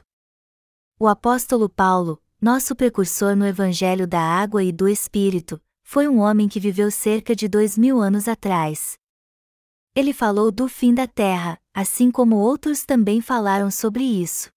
O 0.98 1.06
apóstolo 1.06 1.68
Paulo, 1.68 2.21
nosso 2.42 2.74
precursor 2.74 3.36
no 3.36 3.46
Evangelho 3.46 4.04
da 4.04 4.20
Água 4.20 4.64
e 4.64 4.72
do 4.72 4.88
Espírito, 4.88 5.62
foi 5.84 6.08
um 6.08 6.18
homem 6.18 6.48
que 6.48 6.58
viveu 6.58 6.90
cerca 6.90 7.36
de 7.36 7.46
dois 7.46 7.78
mil 7.78 8.00
anos 8.00 8.26
atrás. 8.26 8.98
Ele 9.94 10.12
falou 10.12 10.50
do 10.50 10.66
fim 10.66 10.92
da 10.92 11.06
terra, 11.06 11.56
assim 11.72 12.10
como 12.10 12.34
outros 12.34 12.84
também 12.84 13.20
falaram 13.20 13.70
sobre 13.70 14.02
isso. 14.02 14.50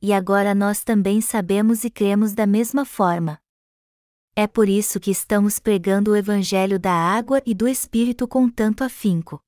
E 0.00 0.10
agora 0.10 0.54
nós 0.54 0.82
também 0.82 1.20
sabemos 1.20 1.84
e 1.84 1.90
cremos 1.90 2.32
da 2.32 2.46
mesma 2.46 2.86
forma. 2.86 3.38
É 4.34 4.46
por 4.46 4.66
isso 4.66 4.98
que 4.98 5.10
estamos 5.10 5.58
pregando 5.58 6.12
o 6.12 6.16
Evangelho 6.16 6.78
da 6.78 6.92
água 6.92 7.42
e 7.44 7.54
do 7.54 7.68
Espírito 7.68 8.26
com 8.26 8.48
tanto 8.48 8.82
afinco. 8.82 9.38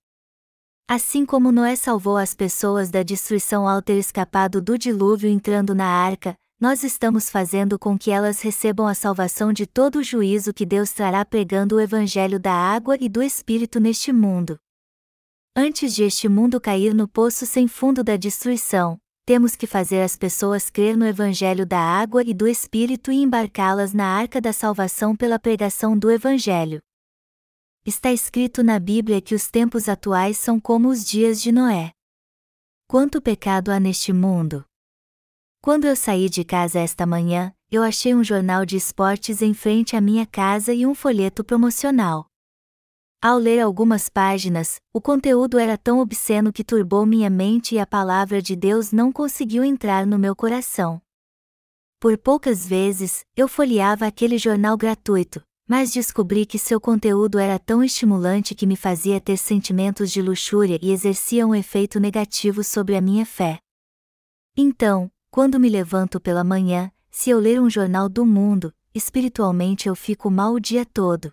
Assim 0.86 1.24
como 1.24 1.50
Noé 1.50 1.76
salvou 1.76 2.18
as 2.18 2.34
pessoas 2.34 2.90
da 2.90 3.02
destruição 3.02 3.66
ao 3.66 3.80
ter 3.80 3.96
escapado 3.98 4.60
do 4.60 4.76
dilúvio 4.76 5.30
entrando 5.30 5.74
na 5.74 5.86
arca, 5.86 6.36
nós 6.60 6.82
estamos 6.82 7.30
fazendo 7.30 7.78
com 7.78 7.96
que 7.96 8.10
elas 8.10 8.40
recebam 8.40 8.88
a 8.88 8.94
salvação 8.94 9.52
de 9.52 9.64
todo 9.64 10.00
o 10.00 10.02
juízo 10.02 10.52
que 10.52 10.66
Deus 10.66 10.90
trará 10.90 11.24
pregando 11.24 11.76
o 11.76 11.80
Evangelho 11.80 12.40
da 12.40 12.52
água 12.52 12.96
e 13.00 13.08
do 13.08 13.22
Espírito 13.22 13.78
neste 13.78 14.12
mundo. 14.12 14.58
Antes 15.54 15.94
de 15.94 16.02
este 16.02 16.28
mundo 16.28 16.60
cair 16.60 16.94
no 16.94 17.06
poço 17.06 17.46
sem 17.46 17.68
fundo 17.68 18.02
da 18.02 18.16
destruição, 18.16 18.98
temos 19.24 19.54
que 19.54 19.66
fazer 19.66 20.02
as 20.02 20.16
pessoas 20.16 20.68
crer 20.68 20.96
no 20.96 21.06
Evangelho 21.06 21.64
da 21.64 21.78
água 21.78 22.24
e 22.24 22.34
do 22.34 22.48
Espírito 22.48 23.12
e 23.12 23.22
embarcá-las 23.22 23.92
na 23.92 24.06
arca 24.06 24.40
da 24.40 24.52
salvação 24.52 25.14
pela 25.14 25.38
pregação 25.38 25.96
do 25.96 26.10
Evangelho. 26.10 26.80
Está 27.86 28.10
escrito 28.10 28.64
na 28.64 28.80
Bíblia 28.80 29.20
que 29.20 29.34
os 29.34 29.48
tempos 29.48 29.88
atuais 29.88 30.36
são 30.38 30.58
como 30.58 30.88
os 30.88 31.04
dias 31.04 31.40
de 31.40 31.52
Noé. 31.52 31.92
Quanto 32.88 33.22
pecado 33.22 33.70
há 33.70 33.78
neste 33.78 34.12
mundo! 34.12 34.67
Quando 35.60 35.86
eu 35.86 35.96
saí 35.96 36.28
de 36.28 36.44
casa 36.44 36.78
esta 36.78 37.04
manhã, 37.04 37.52
eu 37.70 37.82
achei 37.82 38.14
um 38.14 38.22
jornal 38.22 38.64
de 38.64 38.76
esportes 38.76 39.42
em 39.42 39.52
frente 39.52 39.96
à 39.96 40.00
minha 40.00 40.24
casa 40.24 40.72
e 40.72 40.86
um 40.86 40.94
folheto 40.94 41.42
promocional. 41.42 42.26
Ao 43.20 43.36
ler 43.36 43.58
algumas 43.58 44.08
páginas, 44.08 44.80
o 44.94 45.00
conteúdo 45.00 45.58
era 45.58 45.76
tão 45.76 45.98
obsceno 45.98 46.52
que 46.52 46.62
turbou 46.62 47.04
minha 47.04 47.28
mente 47.28 47.74
e 47.74 47.78
a 47.80 47.86
palavra 47.86 48.40
de 48.40 48.54
Deus 48.54 48.92
não 48.92 49.10
conseguiu 49.10 49.64
entrar 49.64 50.06
no 50.06 50.16
meu 50.16 50.36
coração. 50.36 51.02
Por 51.98 52.16
poucas 52.16 52.64
vezes, 52.64 53.24
eu 53.36 53.48
folheava 53.48 54.06
aquele 54.06 54.38
jornal 54.38 54.76
gratuito, 54.76 55.42
mas 55.68 55.90
descobri 55.90 56.46
que 56.46 56.60
seu 56.60 56.80
conteúdo 56.80 57.40
era 57.40 57.58
tão 57.58 57.82
estimulante 57.82 58.54
que 58.54 58.66
me 58.66 58.76
fazia 58.76 59.20
ter 59.20 59.36
sentimentos 59.36 60.12
de 60.12 60.22
luxúria 60.22 60.78
e 60.80 60.92
exercia 60.92 61.44
um 61.44 61.54
efeito 61.54 61.98
negativo 61.98 62.62
sobre 62.62 62.94
a 62.94 63.00
minha 63.00 63.26
fé. 63.26 63.58
Então, 64.56 65.10
quando 65.30 65.60
me 65.60 65.68
levanto 65.68 66.20
pela 66.20 66.42
manhã, 66.42 66.90
se 67.10 67.30
eu 67.30 67.38
ler 67.38 67.60
um 67.60 67.68
jornal 67.68 68.08
do 68.08 68.24
mundo, 68.24 68.74
espiritualmente 68.94 69.88
eu 69.88 69.94
fico 69.94 70.30
mal 70.30 70.54
o 70.54 70.60
dia 70.60 70.84
todo. 70.86 71.32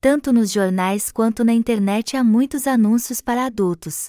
Tanto 0.00 0.32
nos 0.32 0.50
jornais 0.50 1.10
quanto 1.10 1.44
na 1.44 1.52
internet 1.52 2.16
há 2.16 2.24
muitos 2.24 2.66
anúncios 2.66 3.20
para 3.20 3.44
adultos. 3.44 4.08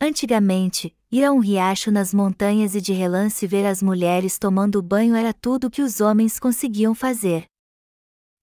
Antigamente, 0.00 0.96
ir 1.10 1.24
a 1.24 1.32
um 1.32 1.38
riacho 1.38 1.90
nas 1.90 2.12
montanhas 2.12 2.74
e 2.74 2.80
de 2.80 2.92
relance 2.92 3.46
ver 3.46 3.64
as 3.66 3.82
mulheres 3.82 4.38
tomando 4.38 4.82
banho 4.82 5.14
era 5.14 5.32
tudo 5.32 5.70
que 5.70 5.82
os 5.82 6.00
homens 6.00 6.38
conseguiam 6.40 6.94
fazer. 6.94 7.44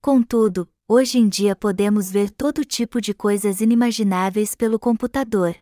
Contudo, 0.02 0.70
hoje 0.88 1.18
em 1.18 1.28
dia 1.28 1.56
podemos 1.56 2.10
ver 2.10 2.32
todo 2.32 2.64
tipo 2.64 3.02
de 3.02 3.14
coisas 3.14 3.60
inimagináveis 3.60 4.56
pelo 4.56 4.80
computador. 4.80 5.56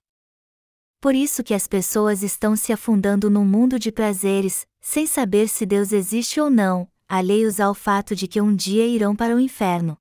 Por 0.99 1.13
isso 1.13 1.43
que 1.43 1.53
as 1.53 1.67
pessoas 1.67 2.23
estão 2.23 2.55
se 2.55 2.73
afundando 2.73 3.29
num 3.29 3.45
mundo 3.45 3.77
de 3.77 3.91
prazeres, 3.91 4.65
sem 4.81 5.05
saber 5.05 5.47
se 5.47 5.65
Deus 5.65 5.91
existe 5.91 6.39
ou 6.39 6.49
não, 6.49 6.89
alheios 7.07 7.59
ao 7.59 7.75
fato 7.75 8.15
de 8.15 8.27
que 8.27 8.41
um 8.41 8.55
dia 8.55 8.85
irão 8.87 9.15
para 9.15 9.35
o 9.35 9.39
inferno. 9.39 9.97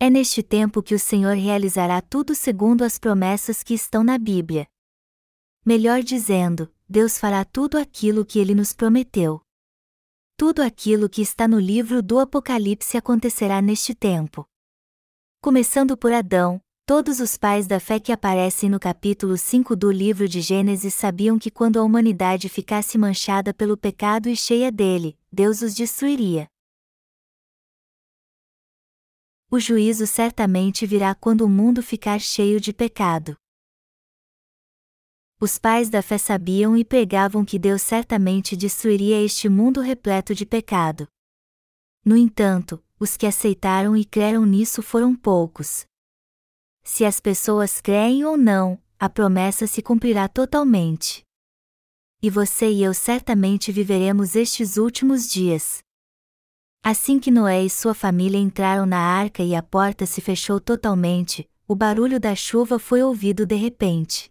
É 0.00 0.10
neste 0.10 0.42
tempo 0.42 0.82
que 0.82 0.94
o 0.94 0.98
Senhor 0.98 1.36
realizará 1.36 2.00
tudo 2.00 2.34
segundo 2.34 2.82
as 2.82 2.98
promessas 2.98 3.62
que 3.62 3.74
estão 3.74 4.02
na 4.02 4.18
Bíblia. 4.18 4.66
Melhor 5.64 6.02
dizendo, 6.02 6.68
Deus 6.88 7.16
fará 7.16 7.44
tudo 7.44 7.78
aquilo 7.78 8.26
que 8.26 8.40
ele 8.40 8.52
nos 8.52 8.72
prometeu. 8.72 9.40
Tudo 10.36 10.60
aquilo 10.60 11.08
que 11.08 11.22
está 11.22 11.46
no 11.46 11.60
livro 11.60 12.02
do 12.02 12.18
Apocalipse 12.18 12.96
acontecerá 12.96 13.62
neste 13.62 13.94
tempo. 13.94 14.44
Começando 15.40 15.96
por 15.96 16.12
Adão, 16.12 16.60
todos 16.94 17.20
os 17.20 17.38
pais 17.38 17.66
da 17.66 17.80
fé 17.80 17.98
que 17.98 18.12
aparecem 18.12 18.68
no 18.68 18.78
capítulo 18.78 19.38
5 19.38 19.74
do 19.74 19.90
livro 19.90 20.28
de 20.28 20.42
Gênesis 20.42 20.92
sabiam 20.92 21.38
que 21.38 21.50
quando 21.50 21.78
a 21.78 21.82
humanidade 21.82 22.50
ficasse 22.50 22.98
manchada 22.98 23.54
pelo 23.54 23.78
pecado 23.78 24.28
e 24.28 24.36
cheia 24.36 24.70
dele, 24.70 25.18
Deus 25.32 25.62
os 25.62 25.74
destruiria. 25.74 26.46
o 29.50 29.58
juízo 29.58 30.06
certamente 30.06 30.84
virá 30.84 31.14
quando 31.14 31.46
o 31.46 31.48
mundo 31.48 31.82
ficar 31.82 32.20
cheio 32.20 32.60
de 32.60 32.74
pecado. 32.74 33.36
Os 35.40 35.58
pais 35.58 35.88
da 35.88 36.02
fé 36.02 36.18
sabiam 36.18 36.76
e 36.76 36.84
pregavam 36.84 37.42
que 37.42 37.58
Deus 37.58 37.80
certamente 37.80 38.54
destruiria 38.54 39.18
este 39.24 39.48
mundo 39.48 39.80
repleto 39.80 40.34
de 40.34 40.44
pecado. 40.44 41.08
No 42.04 42.18
entanto, 42.18 42.84
os 43.00 43.16
que 43.16 43.26
aceitaram 43.26 43.96
e 43.96 44.04
creram 44.04 44.44
nisso 44.44 44.82
foram 44.82 45.16
poucos. 45.16 45.90
Se 46.82 47.04
as 47.04 47.20
pessoas 47.20 47.80
creem 47.80 48.24
ou 48.24 48.36
não, 48.36 48.80
a 48.98 49.08
promessa 49.08 49.66
se 49.66 49.80
cumprirá 49.80 50.28
totalmente. 50.28 51.24
E 52.20 52.28
você 52.28 52.70
e 52.70 52.82
eu 52.82 52.92
certamente 52.92 53.72
viveremos 53.72 54.36
estes 54.36 54.76
últimos 54.76 55.28
dias. 55.28 55.82
Assim 56.82 57.20
que 57.20 57.30
Noé 57.30 57.64
e 57.64 57.70
sua 57.70 57.94
família 57.94 58.38
entraram 58.38 58.84
na 58.84 58.98
arca 58.98 59.42
e 59.42 59.54
a 59.54 59.62
porta 59.62 60.04
se 60.06 60.20
fechou 60.20 60.60
totalmente, 60.60 61.48
o 61.66 61.74
barulho 61.76 62.18
da 62.18 62.34
chuva 62.34 62.78
foi 62.78 63.02
ouvido 63.02 63.46
de 63.46 63.54
repente. 63.54 64.28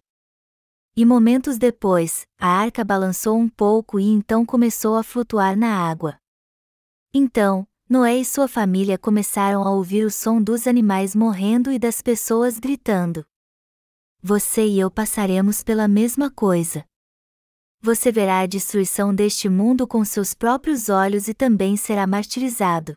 E 0.94 1.06
momentos 1.06 1.56
depois, 1.56 2.26
a 2.38 2.48
arca 2.48 2.84
balançou 2.84 3.38
um 3.38 3.48
pouco 3.48 3.98
e 3.98 4.04
então 4.04 4.44
começou 4.44 4.96
a 4.96 5.02
flutuar 5.02 5.56
na 5.56 5.74
água. 5.74 6.18
Então, 7.14 7.66
Noé 7.92 8.16
e 8.20 8.24
sua 8.24 8.48
família 8.48 8.96
começaram 8.96 9.62
a 9.62 9.70
ouvir 9.70 10.06
o 10.06 10.10
som 10.10 10.40
dos 10.40 10.66
animais 10.66 11.14
morrendo 11.14 11.70
e 11.70 11.78
das 11.78 12.00
pessoas 12.00 12.58
gritando. 12.58 13.22
Você 14.22 14.66
e 14.66 14.80
eu 14.80 14.90
passaremos 14.90 15.62
pela 15.62 15.86
mesma 15.86 16.30
coisa 16.30 16.86
você 17.84 18.12
verá 18.12 18.38
a 18.38 18.46
destruição 18.46 19.12
deste 19.12 19.48
mundo 19.48 19.88
com 19.88 20.04
seus 20.04 20.34
próprios 20.34 20.88
olhos 20.88 21.26
e 21.26 21.34
também 21.34 21.76
será 21.76 22.06
martirizado. 22.06 22.94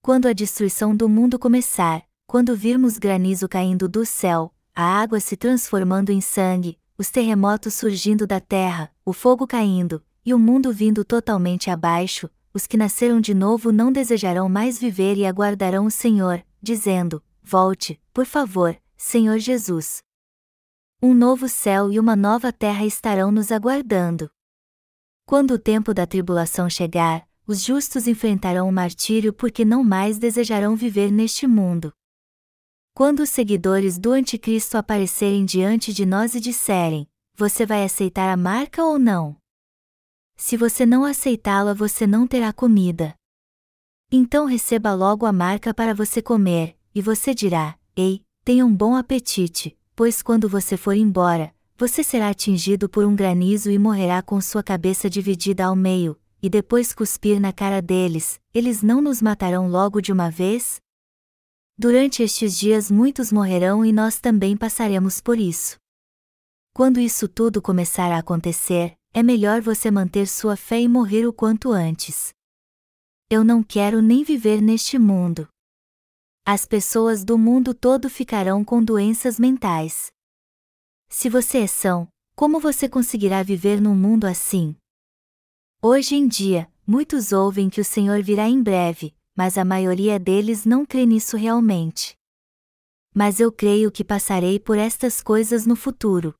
Quando 0.00 0.26
a 0.26 0.32
destruição 0.32 0.96
do 0.96 1.10
mundo 1.10 1.38
começar, 1.38 2.02
quando 2.26 2.56
virmos 2.56 2.96
granizo 2.96 3.46
caindo 3.46 3.86
do 3.86 4.06
céu, 4.06 4.52
a 4.74 4.82
água 4.82 5.20
se 5.20 5.36
transformando 5.36 6.10
em 6.10 6.22
sangue, 6.22 6.78
os 6.96 7.10
terremotos 7.10 7.74
surgindo 7.74 8.26
da 8.26 8.40
terra, 8.40 8.90
o 9.04 9.12
fogo 9.12 9.46
caindo, 9.46 10.02
e 10.24 10.32
o 10.32 10.38
mundo 10.38 10.72
vindo 10.72 11.04
totalmente 11.04 11.68
abaixo, 11.68 12.30
os 12.54 12.66
que 12.66 12.76
nasceram 12.76 13.20
de 13.20 13.34
novo 13.34 13.72
não 13.72 13.92
desejarão 13.92 14.48
mais 14.48 14.78
viver 14.78 15.16
e 15.16 15.26
aguardarão 15.26 15.86
o 15.86 15.90
Senhor, 15.90 16.44
dizendo: 16.62 17.22
Volte, 17.42 18.00
por 18.12 18.26
favor, 18.26 18.76
Senhor 18.96 19.38
Jesus 19.38 20.02
um 21.04 21.14
novo 21.14 21.48
céu 21.48 21.90
e 21.90 21.98
uma 21.98 22.14
nova 22.14 22.52
terra 22.52 22.86
estarão 22.86 23.32
nos 23.32 23.50
aguardando. 23.50 24.30
Quando 25.26 25.54
o 25.54 25.58
tempo 25.58 25.92
da 25.92 26.06
tribulação 26.06 26.70
chegar, 26.70 27.26
os 27.44 27.60
justos 27.60 28.06
enfrentarão 28.06 28.68
o 28.68 28.72
martírio 28.72 29.32
porque 29.32 29.64
não 29.64 29.82
mais 29.82 30.16
desejarão 30.16 30.76
viver 30.76 31.10
neste 31.10 31.44
mundo. 31.44 31.92
Quando 32.94 33.18
os 33.20 33.30
seguidores 33.30 33.98
do 33.98 34.12
Anticristo 34.12 34.78
aparecerem 34.78 35.44
diante 35.44 35.92
de 35.92 36.06
nós 36.06 36.36
e 36.36 36.40
disserem: 36.40 37.08
Você 37.34 37.66
vai 37.66 37.82
aceitar 37.82 38.32
a 38.32 38.36
marca 38.36 38.84
ou 38.84 38.96
não? 38.96 39.41
Se 40.44 40.56
você 40.56 40.84
não 40.84 41.04
aceitá-la, 41.04 41.72
você 41.72 42.04
não 42.04 42.26
terá 42.26 42.52
comida. 42.52 43.14
Então 44.10 44.44
receba 44.44 44.92
logo 44.92 45.24
a 45.24 45.32
marca 45.32 45.72
para 45.72 45.94
você 45.94 46.20
comer, 46.20 46.76
e 46.92 47.00
você 47.00 47.32
dirá: 47.32 47.78
Ei, 47.94 48.24
tenha 48.44 48.66
um 48.66 48.74
bom 48.74 48.96
apetite, 48.96 49.78
pois 49.94 50.20
quando 50.20 50.48
você 50.48 50.76
for 50.76 50.94
embora, 50.94 51.54
você 51.78 52.02
será 52.02 52.28
atingido 52.28 52.88
por 52.88 53.04
um 53.04 53.14
granizo 53.14 53.70
e 53.70 53.78
morrerá 53.78 54.20
com 54.20 54.40
sua 54.40 54.64
cabeça 54.64 55.08
dividida 55.08 55.66
ao 55.66 55.76
meio, 55.76 56.20
e 56.42 56.50
depois 56.50 56.92
cuspir 56.92 57.40
na 57.40 57.52
cara 57.52 57.80
deles, 57.80 58.40
eles 58.52 58.82
não 58.82 59.00
nos 59.00 59.22
matarão 59.22 59.68
logo 59.68 60.00
de 60.00 60.10
uma 60.10 60.28
vez? 60.28 60.80
Durante 61.78 62.20
estes 62.20 62.58
dias 62.58 62.90
muitos 62.90 63.30
morrerão 63.30 63.84
e 63.84 63.92
nós 63.92 64.18
também 64.18 64.56
passaremos 64.56 65.20
por 65.20 65.38
isso. 65.38 65.76
Quando 66.74 66.98
isso 66.98 67.28
tudo 67.28 67.62
começar 67.62 68.10
a 68.10 68.18
acontecer, 68.18 68.96
é 69.14 69.22
melhor 69.22 69.60
você 69.60 69.90
manter 69.90 70.26
sua 70.26 70.56
fé 70.56 70.80
e 70.80 70.88
morrer 70.88 71.26
o 71.26 71.32
quanto 71.32 71.70
antes. 71.70 72.32
Eu 73.28 73.44
não 73.44 73.62
quero 73.62 74.00
nem 74.00 74.24
viver 74.24 74.62
neste 74.62 74.98
mundo. 74.98 75.48
As 76.46 76.64
pessoas 76.64 77.24
do 77.24 77.36
mundo 77.36 77.74
todo 77.74 78.08
ficarão 78.08 78.64
com 78.64 78.82
doenças 78.82 79.38
mentais. 79.38 80.10
Se 81.08 81.28
você 81.28 81.58
é 81.58 81.66
são, 81.66 82.08
como 82.34 82.58
você 82.58 82.88
conseguirá 82.88 83.42
viver 83.42 83.80
num 83.80 83.94
mundo 83.94 84.24
assim? 84.26 84.74
Hoje 85.82 86.14
em 86.14 86.26
dia, 86.26 86.72
muitos 86.86 87.32
ouvem 87.32 87.68
que 87.68 87.80
o 87.80 87.84
Senhor 87.84 88.22
virá 88.22 88.48
em 88.48 88.62
breve, 88.62 89.14
mas 89.36 89.58
a 89.58 89.64
maioria 89.64 90.18
deles 90.18 90.64
não 90.64 90.86
crê 90.86 91.04
nisso 91.04 91.36
realmente. 91.36 92.16
Mas 93.14 93.40
eu 93.40 93.52
creio 93.52 93.92
que 93.92 94.02
passarei 94.02 94.58
por 94.58 94.78
estas 94.78 95.22
coisas 95.22 95.66
no 95.66 95.76
futuro. 95.76 96.34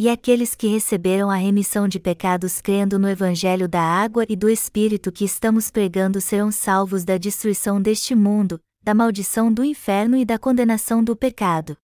E 0.00 0.08
aqueles 0.08 0.54
que 0.54 0.68
receberam 0.68 1.28
a 1.28 1.34
remissão 1.34 1.88
de 1.88 1.98
pecados 1.98 2.60
crendo 2.60 3.00
no 3.00 3.08
Evangelho 3.08 3.68
da 3.68 3.82
água 3.82 4.24
e 4.28 4.36
do 4.36 4.48
Espírito 4.48 5.10
que 5.10 5.24
estamos 5.24 5.72
pregando 5.72 6.20
serão 6.20 6.52
salvos 6.52 7.04
da 7.04 7.18
destruição 7.18 7.82
deste 7.82 8.14
mundo, 8.14 8.60
da 8.80 8.94
maldição 8.94 9.52
do 9.52 9.64
inferno 9.64 10.16
e 10.16 10.24
da 10.24 10.38
condenação 10.38 11.02
do 11.02 11.16
pecado. 11.16 11.76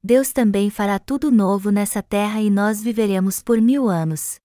Deus 0.00 0.32
também 0.32 0.70
fará 0.70 1.00
tudo 1.00 1.32
novo 1.32 1.70
nessa 1.70 2.00
terra 2.00 2.40
e 2.40 2.48
nós 2.48 2.80
viveremos 2.80 3.42
por 3.42 3.60
mil 3.60 3.88
anos. 3.88 4.38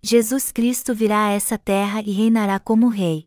Jesus 0.00 0.52
Cristo 0.52 0.94
virá 0.94 1.26
a 1.26 1.32
essa 1.32 1.58
terra 1.58 2.00
e 2.02 2.12
reinará 2.12 2.60
como 2.60 2.86
Rei. 2.86 3.26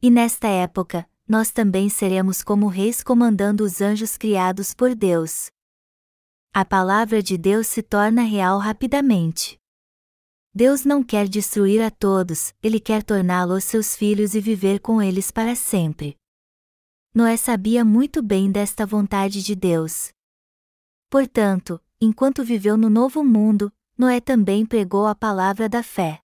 E 0.00 0.10
nesta 0.10 0.48
época, 0.48 1.06
nós 1.28 1.50
também 1.50 1.90
seremos 1.90 2.42
como 2.42 2.66
reis 2.66 3.02
comandando 3.02 3.62
os 3.62 3.82
anjos 3.82 4.16
criados 4.16 4.72
por 4.72 4.94
Deus. 4.94 5.50
A 6.52 6.64
palavra 6.64 7.22
de 7.22 7.36
Deus 7.38 7.66
se 7.66 7.82
torna 7.82 8.22
real 8.22 8.58
rapidamente. 8.58 9.58
Deus 10.52 10.84
não 10.84 11.04
quer 11.04 11.28
destruir 11.28 11.80
a 11.80 11.90
todos, 11.90 12.52
ele 12.62 12.80
quer 12.80 13.02
torná-los 13.02 13.64
seus 13.64 13.94
filhos 13.94 14.34
e 14.34 14.40
viver 14.40 14.80
com 14.80 15.00
eles 15.00 15.30
para 15.30 15.54
sempre. 15.54 16.16
Noé 17.14 17.36
sabia 17.36 17.84
muito 17.84 18.22
bem 18.22 18.50
desta 18.50 18.84
vontade 18.86 19.42
de 19.42 19.54
Deus. 19.54 20.12
Portanto, 21.10 21.80
enquanto 22.00 22.44
viveu 22.44 22.76
no 22.76 22.90
novo 22.90 23.24
mundo, 23.24 23.72
Noé 23.96 24.20
também 24.20 24.64
pregou 24.64 25.06
a 25.06 25.14
palavra 25.14 25.68
da 25.68 25.82
fé. 25.82 26.20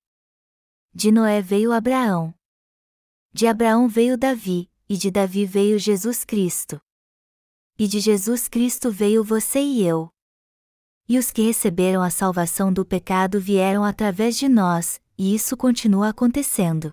De 0.92 1.10
Noé 1.10 1.42
veio 1.42 1.72
Abraão. 1.72 2.34
De 3.32 3.46
Abraão 3.46 3.88
veio 3.88 4.16
Davi, 4.16 4.70
e 4.88 4.96
de 4.96 5.10
Davi 5.10 5.44
veio 5.44 5.78
Jesus 5.78 6.24
Cristo. 6.24 6.80
E 7.76 7.88
de 7.88 7.98
Jesus 7.98 8.46
Cristo 8.46 8.90
veio 8.92 9.24
você 9.24 9.58
e 9.58 9.82
eu. 9.82 10.13
E 11.08 11.18
os 11.18 11.30
que 11.30 11.42
receberam 11.42 12.02
a 12.02 12.08
salvação 12.08 12.72
do 12.72 12.84
pecado 12.84 13.38
vieram 13.38 13.84
através 13.84 14.38
de 14.38 14.48
nós, 14.48 15.00
e 15.18 15.34
isso 15.34 15.56
continua 15.56 16.08
acontecendo. 16.08 16.92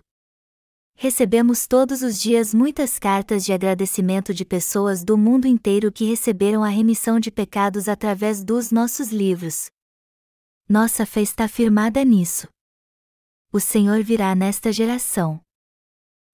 Recebemos 0.96 1.65
todos 1.65 2.01
os 2.01 2.22
dias 2.22 2.53
muitas 2.53 3.00
cartas 3.00 3.44
de 3.44 3.53
agradecimento 3.53 4.34
de 4.34 4.46
pessoas 4.46 5.03
do 5.03 5.18
mundo 5.18 5.48
inteiro 5.48 5.91
que 5.91 6.06
receberam 6.06 6.63
a 6.63 6.68
remissão 6.68 7.20
de 7.20 7.32
pecados 7.32 7.88
através 7.88 8.44
dos 8.44 8.70
nossos 8.70 9.12
livros. 9.12 9.72
Nossa 10.70 11.06
fé 11.06 11.22
está 11.22 11.48
firmada 11.48 12.03
nisso. 12.03 12.48
O 13.51 13.60
Senhor 13.60 14.03
virá 14.03 14.36
nesta 14.36 14.72
geração. 14.72 15.41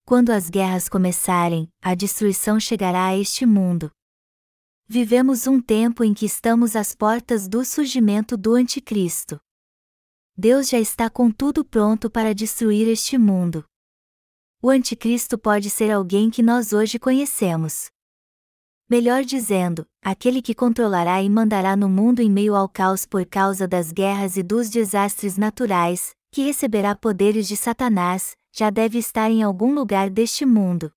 Quando 0.04 0.32
as 0.32 0.50
guerras 0.50 0.90
começarem, 0.90 1.68
a 1.82 1.96
destruição 1.96 2.60
chegará 2.60 3.06
a 3.08 3.18
este 3.18 3.46
mundo. 3.46 3.92
Vivemos 4.90 5.48
um 5.48 5.60
tempo 5.60 6.02
em 6.02 6.14
que 6.14 6.26
estamos 6.26 6.74
às 6.74 6.96
portas 6.96 7.46
do 7.46 7.66
surgimento 7.66 8.38
do 8.38 8.56
Anticristo. 8.56 9.38
Deus 10.38 10.70
já 10.70 10.80
está 10.80 11.10
com 11.10 11.30
tudo 11.30 11.66
pronto 11.66 12.10
para 12.10 12.34
destruir 12.34 12.88
este 12.88 13.18
mundo. 13.18 13.66
O 14.62 14.70
anticristo 14.70 15.38
pode 15.38 15.70
ser 15.70 15.92
alguém 15.92 16.30
que 16.30 16.42
nós 16.42 16.72
hoje 16.72 16.98
conhecemos. 16.98 17.90
Melhor 18.90 19.26
dizendo, 19.26 19.86
aquele 20.02 20.42
que 20.42 20.56
controlará 20.56 21.22
e 21.22 21.30
mandará 21.30 21.76
no 21.76 21.90
mundo 21.90 22.22
em 22.22 22.32
meio 22.32 22.56
ao 22.56 22.70
caos 22.70 23.06
por 23.06 23.26
causa 23.26 23.68
das 23.68 23.92
guerras 23.92 24.38
e 24.38 24.42
dos 24.42 24.70
desastres 24.70 25.38
naturais, 25.38 26.12
que 26.32 26.44
receberá 26.44 26.96
poderes 26.96 27.46
de 27.46 27.58
Satanás, 27.58 28.38
já 28.54 28.70
deve 28.70 28.98
estar 29.00 29.30
em 29.30 29.44
algum 29.44 29.74
lugar 29.74 30.10
deste 30.10 30.46
mundo. 30.46 30.94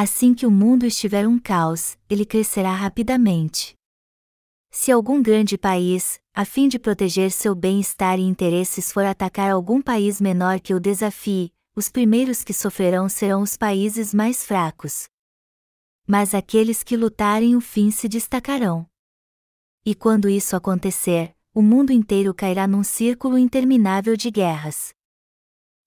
Assim 0.00 0.32
que 0.32 0.46
o 0.46 0.50
mundo 0.52 0.86
estiver 0.86 1.26
um 1.26 1.40
caos, 1.40 1.98
ele 2.08 2.24
crescerá 2.24 2.72
rapidamente. 2.72 3.74
Se 4.70 4.92
algum 4.92 5.20
grande 5.20 5.58
país, 5.58 6.20
a 6.32 6.44
fim 6.44 6.68
de 6.68 6.78
proteger 6.78 7.32
seu 7.32 7.52
bem-estar 7.52 8.16
e 8.16 8.22
interesses, 8.22 8.92
for 8.92 9.04
atacar 9.04 9.50
algum 9.50 9.82
país 9.82 10.20
menor 10.20 10.60
que 10.60 10.72
o 10.72 10.78
desafie, 10.78 11.52
os 11.74 11.88
primeiros 11.88 12.44
que 12.44 12.54
sofrerão 12.54 13.08
serão 13.08 13.42
os 13.42 13.56
países 13.56 14.14
mais 14.14 14.46
fracos. 14.46 15.08
Mas 16.06 16.32
aqueles 16.32 16.84
que 16.84 16.96
lutarem 16.96 17.56
o 17.56 17.60
fim 17.60 17.90
se 17.90 18.08
destacarão. 18.08 18.88
E 19.84 19.96
quando 19.96 20.28
isso 20.28 20.54
acontecer, 20.54 21.34
o 21.52 21.60
mundo 21.60 21.90
inteiro 21.90 22.32
cairá 22.32 22.68
num 22.68 22.84
círculo 22.84 23.36
interminável 23.36 24.16
de 24.16 24.30
guerras. 24.30 24.94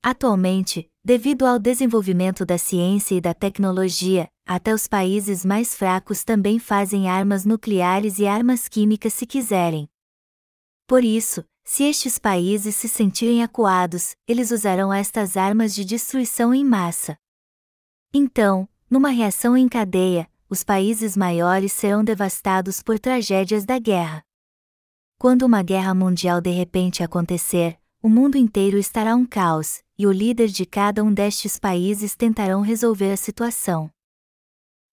Atualmente, 0.04 0.91
devido 1.04 1.46
ao 1.46 1.58
desenvolvimento 1.58 2.46
da 2.46 2.58
ciência 2.58 3.16
e 3.16 3.22
da 3.22 3.34
tecnologia, 3.34 4.30
até 4.46 4.74
os 4.74 4.88
países 4.88 5.44
mais 5.44 5.76
fracos 5.76 6.24
também 6.24 6.60
fazem 6.60 7.10
armas 7.10 7.44
nucleares 7.44 8.20
e 8.20 8.28
armas 8.28 8.68
químicas 8.68 9.14
se 9.14 9.26
quiserem. 9.26 9.90
Por 10.86 11.04
isso, 11.04 11.44
se 11.64 11.84
estes 11.84 12.20
países 12.20 12.76
se 12.76 12.88
sentirem 12.88 13.44
acuados, 13.44 14.16
eles 14.28 14.52
usarão 14.52 14.94
estas 14.94 15.38
armas 15.38 15.74
de 15.74 15.84
destruição 15.84 16.54
em 16.54 16.64
massa. 16.64 17.18
Então, 18.14 18.68
numa 18.90 19.10
reação 19.10 19.56
em 19.56 19.68
cadeia, 19.68 20.30
os 20.50 20.64
países 20.64 21.16
maiores 21.16 21.72
serão 21.72 22.04
devastados 22.04 22.84
por 22.84 23.00
tragédias 23.00 23.66
da 23.66 23.80
guerra. 23.80 24.24
Quando 25.18 25.44
uma 25.44 25.64
guerra 25.64 25.94
mundial 25.94 26.42
de 26.42 26.50
repente 26.50 27.02
acontecer, 27.02 27.80
o 28.04 28.10
mundo 28.10 28.36
inteiro 28.36 28.78
estará 28.78 29.16
um 29.16 29.26
caos, 29.26 29.84
e 30.02 30.08
o 30.08 30.12
líder 30.12 30.48
de 30.48 30.66
cada 30.66 31.04
um 31.04 31.14
destes 31.14 31.60
países 31.60 32.16
tentarão 32.16 32.62
resolver 32.62 33.12
a 33.12 33.18
situação. 33.18 33.88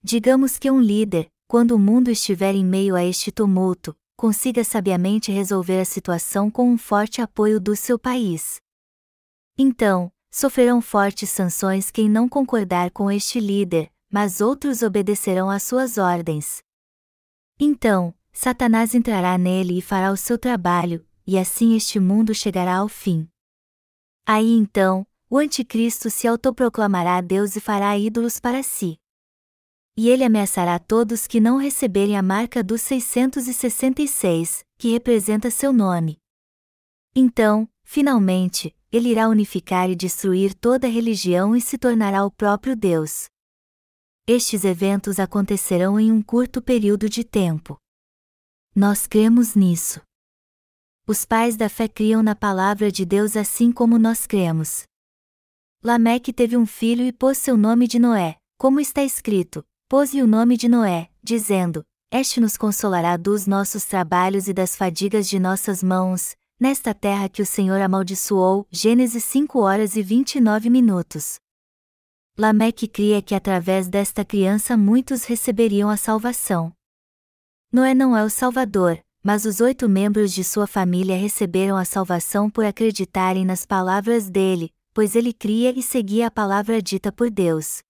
Digamos 0.05 0.59
que 0.59 0.71
um 0.71 0.79
líder, 0.79 1.33
quando 1.47 1.71
o 1.71 1.79
mundo 1.79 2.11
estiver 2.11 2.55
em 2.55 2.63
meio 2.63 2.95
a 2.95 3.03
este 3.03 3.33
tumulto, 3.33 3.97
consiga 4.19 4.63
sabiamente 4.63 5.33
resolver 5.33 5.81
a 5.81 5.85
situação 5.87 6.51
com 6.51 6.71
um 6.71 6.77
forte 6.77 7.23
apoio 7.23 7.59
do 7.59 7.75
seu 7.75 7.99
país. 7.99 8.61
Então, 9.57 10.13
sofrerão 10.31 10.83
fortes 10.83 11.31
sanções 11.31 11.91
quem 11.91 12.07
não 12.07 12.29
concordar 12.29 12.91
com 12.91 13.11
este 13.11 13.41
líder, 13.41 13.91
mas 14.13 14.43
outros 14.43 14.83
obedecerão 14.83 15.49
às 15.49 15.63
suas 15.63 15.97
ordens. 15.97 16.59
Então, 17.59 18.15
Satanás 18.31 18.95
entrará 18.95 19.39
nele 19.39 19.79
e 19.79 19.81
fará 19.81 20.13
o 20.13 20.19
seu 20.19 20.37
trabalho, 20.39 21.03
e 21.27 21.39
assim 21.39 21.75
este 21.75 21.99
mundo 21.99 22.35
chegará 22.35 22.77
ao 22.77 22.91
fim. 22.91 23.27
Aí 24.29 24.53
então, 24.53 25.05
o 25.29 25.39
Anticristo 25.39 26.11
se 26.11 26.29
autoproclamará 26.29 27.21
Deus 27.21 27.57
e 27.57 27.61
fará 27.61 27.99
ídolos 27.99 28.39
para 28.39 28.63
si 28.63 28.99
e 29.99 30.09
ele 30.09 30.23
ameaçará 30.23 30.79
todos 30.79 31.27
que 31.27 31.41
não 31.41 31.57
receberem 31.57 32.17
a 32.17 32.23
marca 32.23 32.63
dos 32.63 32.83
666, 32.83 34.65
que 34.79 34.93
representa 34.93 35.51
seu 35.51 35.73
nome. 35.73 36.21
Então, 37.17 37.69
finalmente, 37.83 38.73
ele 38.93 39.09
irá 39.09 39.29
unificar 39.29 39.91
e 39.91 39.97
destruir 39.97 40.55
toda 40.55 40.87
a 40.87 40.91
religião 40.91 41.57
e 41.57 41.61
se 41.61 41.77
tornará 41.77 42.25
o 42.25 42.31
próprio 42.31 42.77
Deus. 42.77 43.25
Estes 44.25 44.63
eventos 44.63 45.19
acontecerão 45.19 45.99
em 45.99 46.13
um 46.13 46.23
curto 46.23 46.63
período 46.63 47.09
de 47.09 47.25
tempo. 47.25 47.77
Nós 48.77 49.05
cremos 49.05 49.57
nisso. 49.57 50.01
Os 51.11 51.25
pais 51.25 51.57
da 51.57 51.71
fé 51.71 51.89
criam 51.89 52.23
na 52.23 52.37
palavra 52.37 52.93
de 52.93 53.03
Deus 53.07 53.35
assim 53.35 53.73
como 53.73 53.99
nós 53.99 54.27
cremos. 54.27 54.83
Lameque 55.83 56.35
teve 56.35 56.55
um 56.55 56.67
filho 56.67 57.03
e 57.03 57.15
pôs 57.15 57.39
seu 57.39 57.57
nome 57.57 57.89
de 57.89 57.99
Noé, 57.99 58.37
como 58.59 58.79
está 58.79 59.03
escrito: 59.03 59.65
pôs-lhe 59.89 60.23
o 60.23 60.27
nome 60.27 60.59
de 60.59 60.69
Noé, 60.69 61.09
dizendo: 61.23 61.83
Este 62.13 62.43
nos 62.43 62.59
consolará 62.59 63.17
dos 63.17 63.47
nossos 63.47 63.87
trabalhos 63.87 64.49
e 64.49 64.53
das 64.53 64.77
fadigas 64.77 65.27
de 65.27 65.39
nossas 65.39 65.83
mãos, 65.83 66.37
nesta 66.61 66.93
terra 66.93 67.27
que 67.27 67.41
o 67.41 67.47
Senhor 67.47 67.81
amaldiçoou. 67.81 68.67
Gênesis 68.71 69.25
5 69.25 69.61
horas 69.61 69.97
e 69.97 70.03
29 70.03 70.69
minutos. 70.69 71.39
Lameque 72.37 72.87
cria 72.87 73.23
que 73.23 73.35
através 73.35 73.89
desta 73.89 74.27
criança 74.27 74.77
muitos 74.77 75.25
receberiam 75.25 75.89
a 75.89 75.97
salvação. 75.97 76.71
Noé 77.73 77.95
não 77.95 78.15
é 78.15 78.23
o 78.23 78.29
Salvador, 78.29 79.03
mas 79.29 79.45
os 79.45 79.61
oito 79.61 79.91
membros 79.91 80.33
de 80.33 80.43
sua 80.43 80.67
família 80.67 81.15
receberam 81.15 81.77
a 81.77 81.85
salvação 81.85 82.49
por 82.49 82.65
acreditarem 82.65 83.45
nas 83.45 83.67
palavras 83.67 84.31
dele, 84.31 84.73
pois 84.95 85.15
ele 85.15 85.35
cria 85.35 85.71
e 85.79 85.83
seguia 85.83 86.29
a 86.29 86.31
palavra 86.31 86.81
dita 86.81 87.13
por 87.13 87.29
Deus. 87.29 87.81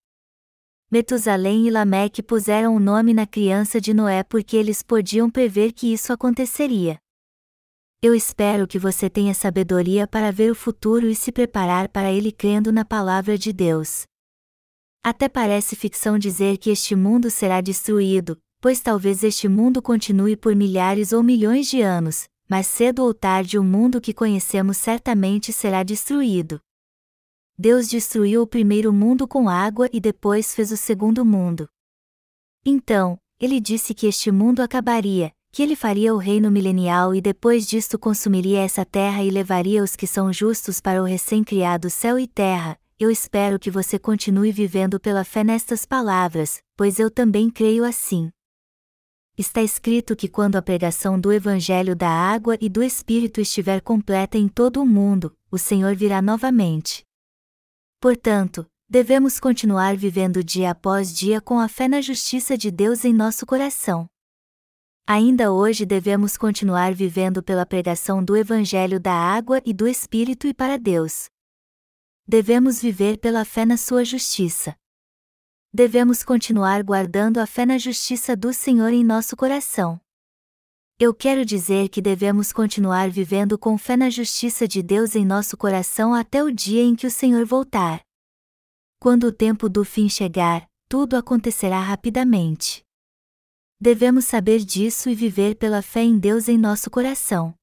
Metusalém 0.91 1.69
e 1.69 1.71
Lameque 1.71 2.25
puseram 2.25 2.75
o 2.75 2.81
nome 2.81 3.15
na 3.15 3.25
criança 3.25 3.81
de 3.81 3.95
Noé 3.95 4.25
porque 4.25 4.57
eles 4.57 4.83
podiam 4.83 5.31
prever 5.31 5.71
que 5.71 5.93
isso 5.93 6.13
aconteceria. 6.13 6.99
Eu 8.03 8.17
espero 8.17 8.67
que 8.67 8.77
você 8.77 9.09
tenha 9.09 9.33
sabedoria 9.33 10.09
para 10.09 10.33
ver 10.33 10.51
o 10.51 10.57
futuro 10.57 11.07
e 11.07 11.15
se 11.15 11.31
preparar 11.31 11.89
para 11.89 12.11
ele 12.11 12.33
crendo 12.33 12.73
na 12.73 12.85
palavra 12.85 13.39
de 13.39 13.53
Deus. 13.53 14.07
Até 15.05 15.29
parece 15.29 15.77
ficção 15.77 16.19
dizer 16.19 16.59
que 16.59 16.69
este 16.69 16.97
mundo 16.97 17.31
será 17.31 17.61
destruído, 17.61 18.37
pois 18.61 18.81
talvez 18.81 19.23
este 19.23 19.49
mundo 19.49 19.81
continue 19.81 20.37
por 20.37 20.55
milhares 20.55 21.13
ou 21.13 21.23
milhões 21.23 21.69
de 21.69 21.81
anos, 21.81 22.29
mas 22.49 22.67
cedo 22.67 23.05
ou 23.05 23.15
tarde 23.15 23.59
o 23.59 23.65
mundo 23.65 24.01
que 24.01 24.15
conhecemos 24.15 24.77
certamente 24.77 25.53
será 25.53 25.83
destruído. 25.83 26.61
Deus 27.59 27.89
destruiu 27.89 28.43
o 28.43 28.47
primeiro 28.47 28.93
mundo 28.93 29.27
com 29.27 29.49
água 29.49 29.89
e 29.93 30.01
depois 30.01 30.55
fez 30.55 30.71
o 30.71 30.77
segundo 30.77 31.25
mundo. 31.25 31.69
Então, 32.65 33.19
ele 33.41 33.61
disse 33.61 33.95
que 33.95 34.07
este 34.07 34.31
mundo 34.31 34.61
acabaria, 34.61 35.33
que 35.51 35.63
ele 35.63 35.75
faria 35.75 36.15
o 36.15 36.19
reino 36.19 36.51
milenial 36.51 37.15
e 37.15 37.21
depois 37.21 37.67
disto 37.67 37.99
consumiria 37.99 38.61
essa 38.61 38.85
terra 38.85 39.23
e 39.23 39.31
levaria 39.31 39.83
os 39.83 39.97
que 39.97 40.07
são 40.07 40.33
justos 40.33 40.81
para 40.81 41.03
o 41.03 41.05
recém-criado 41.05 41.91
céu 41.91 42.19
e 42.19 42.27
terra. 42.27 42.79
Eu 42.99 43.11
espero 43.11 43.59
que 43.59 43.71
você 43.71 43.99
continue 43.99 44.51
vivendo 44.51 44.99
pela 44.99 45.25
fé 45.25 45.45
nestas 45.45 45.87
palavras, 45.87 46.61
pois 46.77 46.99
eu 46.99 47.11
também 47.11 47.49
creio 47.49 47.85
assim. 47.85 48.31
Está 49.39 49.63
escrito 49.63 50.17
que 50.17 50.29
quando 50.29 50.57
a 50.57 50.63
pregação 50.63 51.19
do 51.19 51.33
Evangelho 51.33 51.95
da 51.95 52.11
água 52.11 52.59
e 52.61 52.69
do 52.69 52.83
Espírito 52.83 53.41
estiver 53.41 53.81
completa 53.81 54.37
em 54.37 54.49
todo 54.49 54.83
o 54.83 54.87
mundo, 54.87 55.33
o 55.49 55.57
Senhor 55.57 55.95
virá 55.95 56.21
novamente. 56.21 57.07
Portanto, 58.01 58.67
devemos 58.89 59.39
continuar 59.39 59.97
vivendo 59.97 60.43
dia 60.43 60.73
após 60.73 61.17
dia 61.17 61.41
com 61.41 61.61
a 61.61 61.69
fé 61.69 61.87
na 61.87 62.01
justiça 62.01 62.59
de 62.59 62.69
Deus 62.69 63.05
em 63.05 63.15
nosso 63.15 63.47
coração. 63.47 64.09
Ainda 65.07 65.53
hoje 65.53 65.87
devemos 65.87 66.37
continuar 66.37 66.93
vivendo 66.93 67.41
pela 67.41 67.65
pregação 67.65 68.25
do 68.25 68.37
Evangelho 68.37 68.99
da 68.99 69.15
água 69.15 69.63
e 69.65 69.73
do 69.73 69.87
Espírito 69.87 70.49
e 70.49 70.53
para 70.53 70.77
Deus. 70.77 71.29
Devemos 72.27 72.83
viver 72.83 73.19
pela 73.19 73.45
fé 73.45 73.65
na 73.65 73.77
Sua 73.77 74.05
justiça. 74.05 74.75
Devemos 75.73 76.23
continuar 76.23 76.83
guardando 76.83 77.39
a 77.39 77.47
fé 77.47 77.67
na 77.67 77.77
justiça 77.77 78.35
do 78.35 78.55
Senhor 78.55 78.91
em 78.91 79.05
nosso 79.05 79.37
coração. 79.37 80.01
Eu 80.99 81.15
quero 81.15 81.45
dizer 81.45 81.91
que 81.91 82.01
devemos 82.01 82.53
continuar 82.53 83.11
vivendo 83.11 83.59
com 83.59 83.77
fé 83.77 83.97
na 83.97 84.09
justiça 84.09 84.67
de 84.67 84.83
Deus 84.83 85.15
em 85.15 85.27
nosso 85.27 85.57
coração 85.57 86.15
até 86.15 86.43
o 86.43 86.51
dia 86.51 86.83
em 86.83 86.97
que 86.97 87.07
o 87.07 87.11
Senhor 87.11 87.45
voltar. 87.45 88.01
Quando 88.99 89.25
o 89.25 89.33
tempo 89.33 89.69
do 89.69 89.85
fim 89.85 90.09
chegar, 90.09 90.67
tudo 90.89 91.17
acontecerá 91.17 91.81
rapidamente. 91.81 92.83
Devemos 93.79 94.25
saber 94.25 94.61
disso 94.61 95.11
e 95.11 95.15
viver 95.15 95.55
pela 95.55 95.83
fé 95.83 96.03
em 96.03 96.19
Deus 96.19 96.49
em 96.49 96.57
nosso 96.57 96.91
coração. 96.91 97.55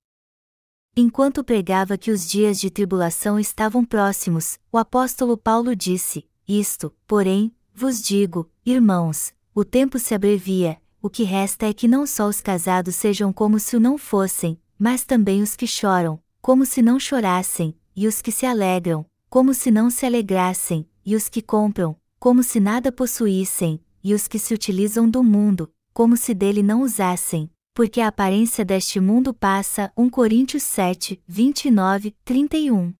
Enquanto 0.96 1.44
pregava 1.44 1.98
que 1.98 2.12
os 2.12 2.26
dias 2.30 2.60
de 2.60 2.70
tribulação 2.70 3.40
estavam 3.40 3.84
próximos, 3.84 4.60
o 4.72 4.78
apóstolo 4.78 5.36
Paulo 5.38 5.76
disse: 5.76 6.26
Isto, 6.48 6.96
porém, 7.06 7.54
vos 7.76 8.02
digo, 8.02 8.50
irmãos, 8.66 9.34
o 9.54 9.66
tempo 9.66 10.00
se 10.00 10.16
abrevia, 10.16 10.82
o 11.02 11.10
que 11.10 11.24
resta 11.24 11.66
é 11.66 11.74
que 11.74 11.90
não 11.90 12.08
só 12.08 12.28
os 12.28 12.40
casados 12.40 12.96
sejam 12.96 13.34
como 13.34 13.60
se 13.60 13.76
o 13.76 13.80
não 13.82 13.98
fossem, 13.98 14.58
mas 14.80 15.04
também 15.04 15.42
os 15.42 15.58
que 15.58 15.68
choram, 15.68 16.20
como 16.42 16.66
se 16.66 16.82
não 16.82 16.98
chorassem, 16.98 17.76
e 17.94 18.08
os 18.08 18.22
que 18.22 18.32
se 18.32 18.46
alegram, 18.46 19.06
como 19.30 19.54
se 19.54 19.70
não 19.70 19.90
se 19.90 20.06
alegrassem, 20.06 20.88
e 21.06 21.16
os 21.16 21.28
que 21.28 21.42
compram, 21.42 21.98
como 22.18 22.42
se 22.44 22.62
nada 22.62 22.94
possuíssem, 22.94 23.84
e 24.02 24.14
os 24.14 24.26
que 24.26 24.40
se 24.40 24.54
utilizam 24.54 25.10
do 25.10 25.22
mundo, 25.22 25.70
como 25.94 26.16
se 26.16 26.34
dele 26.34 26.64
não 26.64 26.82
usassem, 26.82 27.52
porque 27.74 28.00
a 28.00 28.08
aparência 28.08 28.64
deste 28.64 29.02
mundo 29.02 29.34
passa. 29.34 29.92
1 29.98 30.10
Coríntios 30.10 30.64
7, 30.64 31.22
29, 31.28 32.16
31. 32.24 32.94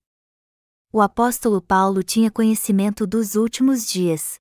O 0.92 1.02
apóstolo 1.02 1.62
Paulo 1.62 2.04
tinha 2.04 2.30
conhecimento 2.30 3.08
dos 3.08 3.36
últimos 3.36 3.86
dias. 3.86 4.40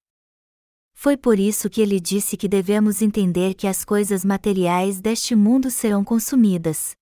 Foi 1.04 1.18
por 1.18 1.38
isso 1.38 1.68
que 1.68 1.82
ele 1.82 2.00
disse 2.00 2.34
que 2.34 2.48
devemos 2.48 3.02
entender 3.02 3.52
que 3.52 3.66
as 3.66 3.84
coisas 3.84 4.24
materiais 4.24 5.02
deste 5.02 5.36
mundo 5.36 5.70
serão 5.70 6.02
consumidas. 6.02 6.96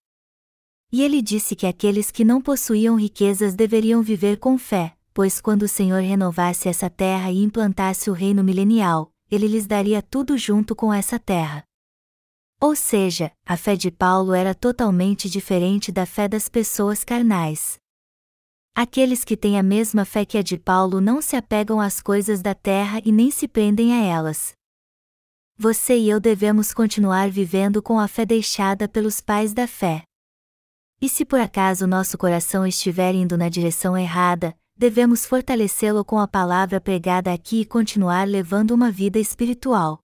E 0.91 1.03
ele 1.05 1.23
disse 1.23 1.55
que 1.55 1.69
aqueles 1.69 2.11
que 2.11 2.25
não 2.25 2.43
possuíam 2.43 2.97
riquezas 2.97 3.55
deveriam 3.55 4.03
viver 4.03 4.39
com 4.39 4.59
fé, 4.59 4.97
pois 5.15 5.41
quando 5.41 5.63
o 5.63 5.69
Senhor 5.69 6.03
renovasse 6.03 6.69
essa 6.69 6.91
terra 6.91 7.31
e 7.31 7.45
implantasse 7.45 8.11
o 8.11 8.13
reino 8.13 8.43
milenial, 8.43 9.13
ele 9.31 9.47
lhes 9.47 9.69
daria 9.69 10.03
tudo 10.03 10.37
junto 10.37 10.75
com 10.75 10.93
essa 10.93 11.17
terra. 11.17 11.63
Ou 12.61 12.75
seja, 12.75 13.31
a 13.47 13.57
fé 13.57 13.77
de 13.77 13.93
Paulo 13.93 14.35
era 14.35 14.53
totalmente 14.53 15.31
diferente 15.31 15.93
da 15.93 16.05
fé 16.05 16.27
das 16.27 16.49
pessoas 16.49 17.05
carnais. 17.05 17.81
Aqueles 18.75 19.23
que 19.23 19.37
têm 19.37 19.59
a 19.59 19.63
mesma 19.63 20.03
fé 20.07 20.25
que 20.25 20.39
a 20.39 20.43
de 20.43 20.57
Paulo 20.57 20.99
não 20.99 21.21
se 21.21 21.37
apegam 21.37 21.79
às 21.79 22.01
coisas 22.01 22.41
da 22.41 22.55
terra 22.55 23.03
e 23.05 23.13
nem 23.13 23.31
se 23.31 23.47
prendem 23.47 23.93
a 23.93 24.03
elas. 24.03 24.55
Você 25.59 25.99
e 25.99 26.09
eu 26.09 26.19
devemos 26.19 26.73
continuar 26.73 27.29
vivendo 27.31 27.83
com 27.83 27.99
a 27.99 28.09
fé 28.09 28.25
deixada 28.25 28.89
pelos 28.89 29.21
pais 29.21 29.53
da 29.53 29.67
fé. 29.67 30.05
E 31.03 31.09
se 31.09 31.23
por 31.27 31.39
acaso 31.39 31.87
nosso 31.87 32.17
coração 32.17 32.67
estiver 32.67 33.15
indo 33.15 33.37
na 33.37 33.51
direção 33.51 33.97
errada, 33.97 34.57
devemos 34.75 35.27
fortalecê-lo 35.27 36.03
com 36.03 36.19
a 36.19 36.27
palavra 36.27 36.81
pregada 36.81 37.31
aqui 37.31 37.61
e 37.61 37.67
continuar 37.67 38.27
levando 38.27 38.71
uma 38.71 38.91
vida 38.91 39.19
espiritual. 39.19 39.99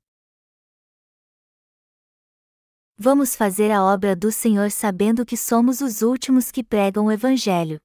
Vamos 2.99 3.35
fazer 3.35 3.71
a 3.71 3.83
obra 3.83 4.15
do 4.15 4.31
Senhor 4.31 4.71
sabendo 4.71 5.25
que 5.25 5.39
somos 5.39 5.81
os 5.81 6.03
últimos 6.03 6.51
que 6.51 6.63
pregam 6.63 7.07
o 7.07 7.11
Evangelho. 7.11 7.81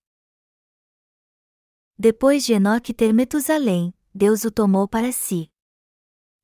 Depois 1.98 2.44
de 2.44 2.54
Enoque 2.54 2.94
ter 2.94 3.14
Metusalém, 3.14 3.94
Deus 4.14 4.44
o 4.44 4.52
tomou 4.52 4.88
para 4.88 5.12
si. 5.12 5.50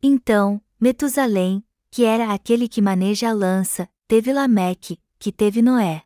Então, 0.02 0.62
Metusalém, 0.80 1.64
que 1.90 2.06
era 2.06 2.32
aquele 2.34 2.68
que 2.68 2.82
maneja 2.82 3.30
a 3.30 3.34
lança, 3.34 3.90
teve 4.08 4.32
Lameque, 4.32 5.00
que 5.18 5.32
teve 5.32 5.62
Noé. 5.62 6.04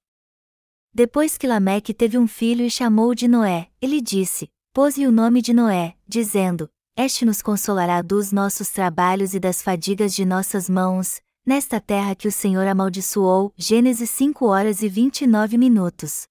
Depois 0.94 1.38
que 1.38 1.46
Lameque 1.46 1.94
teve 1.94 2.18
um 2.18 2.26
filho 2.26 2.66
e 2.66 2.70
chamou 2.70 3.14
de 3.14 3.28
Noé, 3.28 3.70
ele 3.82 4.00
disse: 4.00 4.50
Pôs-lhe 4.72 5.06
o 5.06 5.12
nome 5.12 5.42
de 5.42 5.54
Noé, 5.54 5.96
dizendo: 6.08 6.70
Este 6.96 7.26
nos 7.26 7.42
consolará 7.42 8.02
dos 8.02 8.32
nossos 8.32 8.70
trabalhos 8.70 9.34
e 9.34 9.40
das 9.40 9.62
fadigas 9.62 10.16
de 10.16 10.24
nossas 10.24 10.70
mãos, 10.70 11.22
nesta 11.46 11.82
terra 11.82 12.16
que 12.16 12.28
o 12.28 12.32
Senhor 12.32 12.66
amaldiçoou. 12.66 13.54
Gênesis 13.58 14.10
5 14.10 14.46
horas 14.46 14.82
e 14.82 14.88
29 14.88 15.58
minutos. 15.58 16.28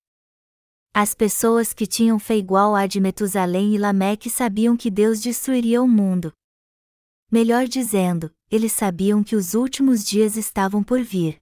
As 0.95 1.15
pessoas 1.15 1.73
que 1.73 1.87
tinham 1.87 2.19
fé 2.19 2.37
igual 2.37 2.77
à 2.77 2.87
de 2.87 3.01
Metusalém 3.01 3.75
e 3.75 3.79
Lameque 3.79 4.29
sabiam 4.29 4.77
que 4.77 4.91
Deus 4.91 5.23
destruiria 5.23 5.83
o 5.83 5.89
mundo. 5.89 6.35
Melhor 7.31 7.67
dizendo, 7.67 8.31
eles 8.51 8.73
sabiam 8.73 9.25
que 9.25 9.35
os 9.35 9.55
últimos 9.55 10.05
dias 10.05 10.37
estavam 10.37 10.85
por 10.85 11.03
vir. 11.03 11.39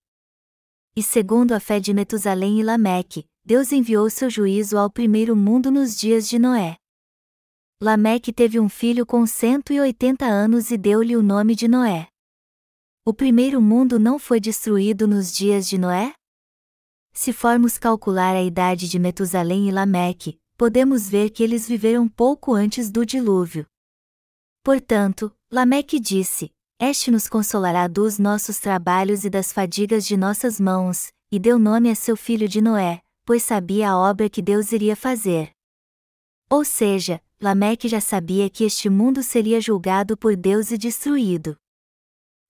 E 0.94 1.02
segundo 1.02 1.50
a 1.50 1.58
fé 1.58 1.80
de 1.80 1.92
Metusalém 1.92 2.60
e 2.60 2.62
Lameque, 2.62 3.26
Deus 3.44 3.72
enviou 3.72 4.08
seu 4.08 4.30
juízo 4.30 4.78
ao 4.78 4.88
primeiro 4.88 5.34
mundo 5.34 5.68
nos 5.68 5.98
dias 5.98 6.28
de 6.28 6.38
Noé. 6.38 6.76
Lameque 7.82 8.32
teve 8.32 8.60
um 8.60 8.68
filho 8.68 9.04
com 9.04 9.26
180 9.26 10.24
anos 10.24 10.70
e 10.70 10.78
deu-lhe 10.78 11.16
o 11.16 11.22
nome 11.24 11.56
de 11.56 11.66
Noé. 11.66 12.06
O 13.04 13.12
primeiro 13.12 13.60
mundo 13.60 13.98
não 13.98 14.16
foi 14.16 14.38
destruído 14.38 15.08
nos 15.08 15.32
dias 15.32 15.68
de 15.68 15.76
Noé? 15.76 16.14
Se 17.22 17.34
formos 17.34 17.76
calcular 17.76 18.34
a 18.34 18.42
idade 18.42 18.88
de 18.88 18.98
Metusalém 18.98 19.68
e 19.68 19.70
Lameque, 19.70 20.40
podemos 20.56 21.06
ver 21.06 21.28
que 21.28 21.42
eles 21.42 21.68
viveram 21.68 22.08
pouco 22.08 22.54
antes 22.54 22.90
do 22.90 23.04
dilúvio. 23.04 23.66
Portanto, 24.64 25.30
Lameque 25.52 26.00
disse: 26.00 26.50
Este 26.80 27.10
nos 27.10 27.28
consolará 27.28 27.86
dos 27.88 28.18
nossos 28.18 28.58
trabalhos 28.58 29.22
e 29.22 29.28
das 29.28 29.52
fadigas 29.52 30.06
de 30.06 30.16
nossas 30.16 30.58
mãos, 30.58 31.12
e 31.30 31.38
deu 31.38 31.58
nome 31.58 31.90
a 31.90 31.94
seu 31.94 32.16
filho 32.16 32.48
de 32.48 32.62
Noé, 32.62 33.02
pois 33.26 33.42
sabia 33.42 33.90
a 33.90 33.98
obra 33.98 34.30
que 34.30 34.40
Deus 34.40 34.72
iria 34.72 34.96
fazer. 34.96 35.50
Ou 36.48 36.64
seja, 36.64 37.20
Lameque 37.38 37.86
já 37.86 38.00
sabia 38.00 38.48
que 38.48 38.64
este 38.64 38.88
mundo 38.88 39.22
seria 39.22 39.60
julgado 39.60 40.16
por 40.16 40.34
Deus 40.34 40.70
e 40.70 40.78
destruído. 40.78 41.54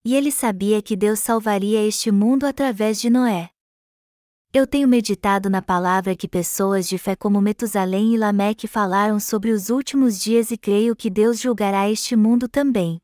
E 0.04 0.14
ele 0.14 0.30
sabia 0.30 0.80
que 0.80 0.94
Deus 0.94 1.18
salvaria 1.18 1.85
este 1.85 2.12
mundo 2.12 2.46
através 2.46 3.00
de 3.00 3.11
Noé. 3.11 3.50
Eu 4.52 4.66
tenho 4.66 4.88
meditado 4.88 5.48
na 5.48 5.62
palavra 5.62 6.16
que 6.16 6.26
pessoas 6.26 6.88
de 6.88 6.98
fé 6.98 7.14
como 7.14 7.40
Metusalém 7.40 8.14
e 8.14 8.18
Lameque 8.18 8.66
falaram 8.66 9.20
sobre 9.20 9.52
os 9.52 9.70
últimos 9.70 10.18
dias 10.18 10.50
e 10.50 10.58
creio 10.58 10.96
que 10.96 11.08
Deus 11.08 11.38
julgará 11.38 11.88
este 11.88 12.16
mundo 12.16 12.48
também. 12.48 12.98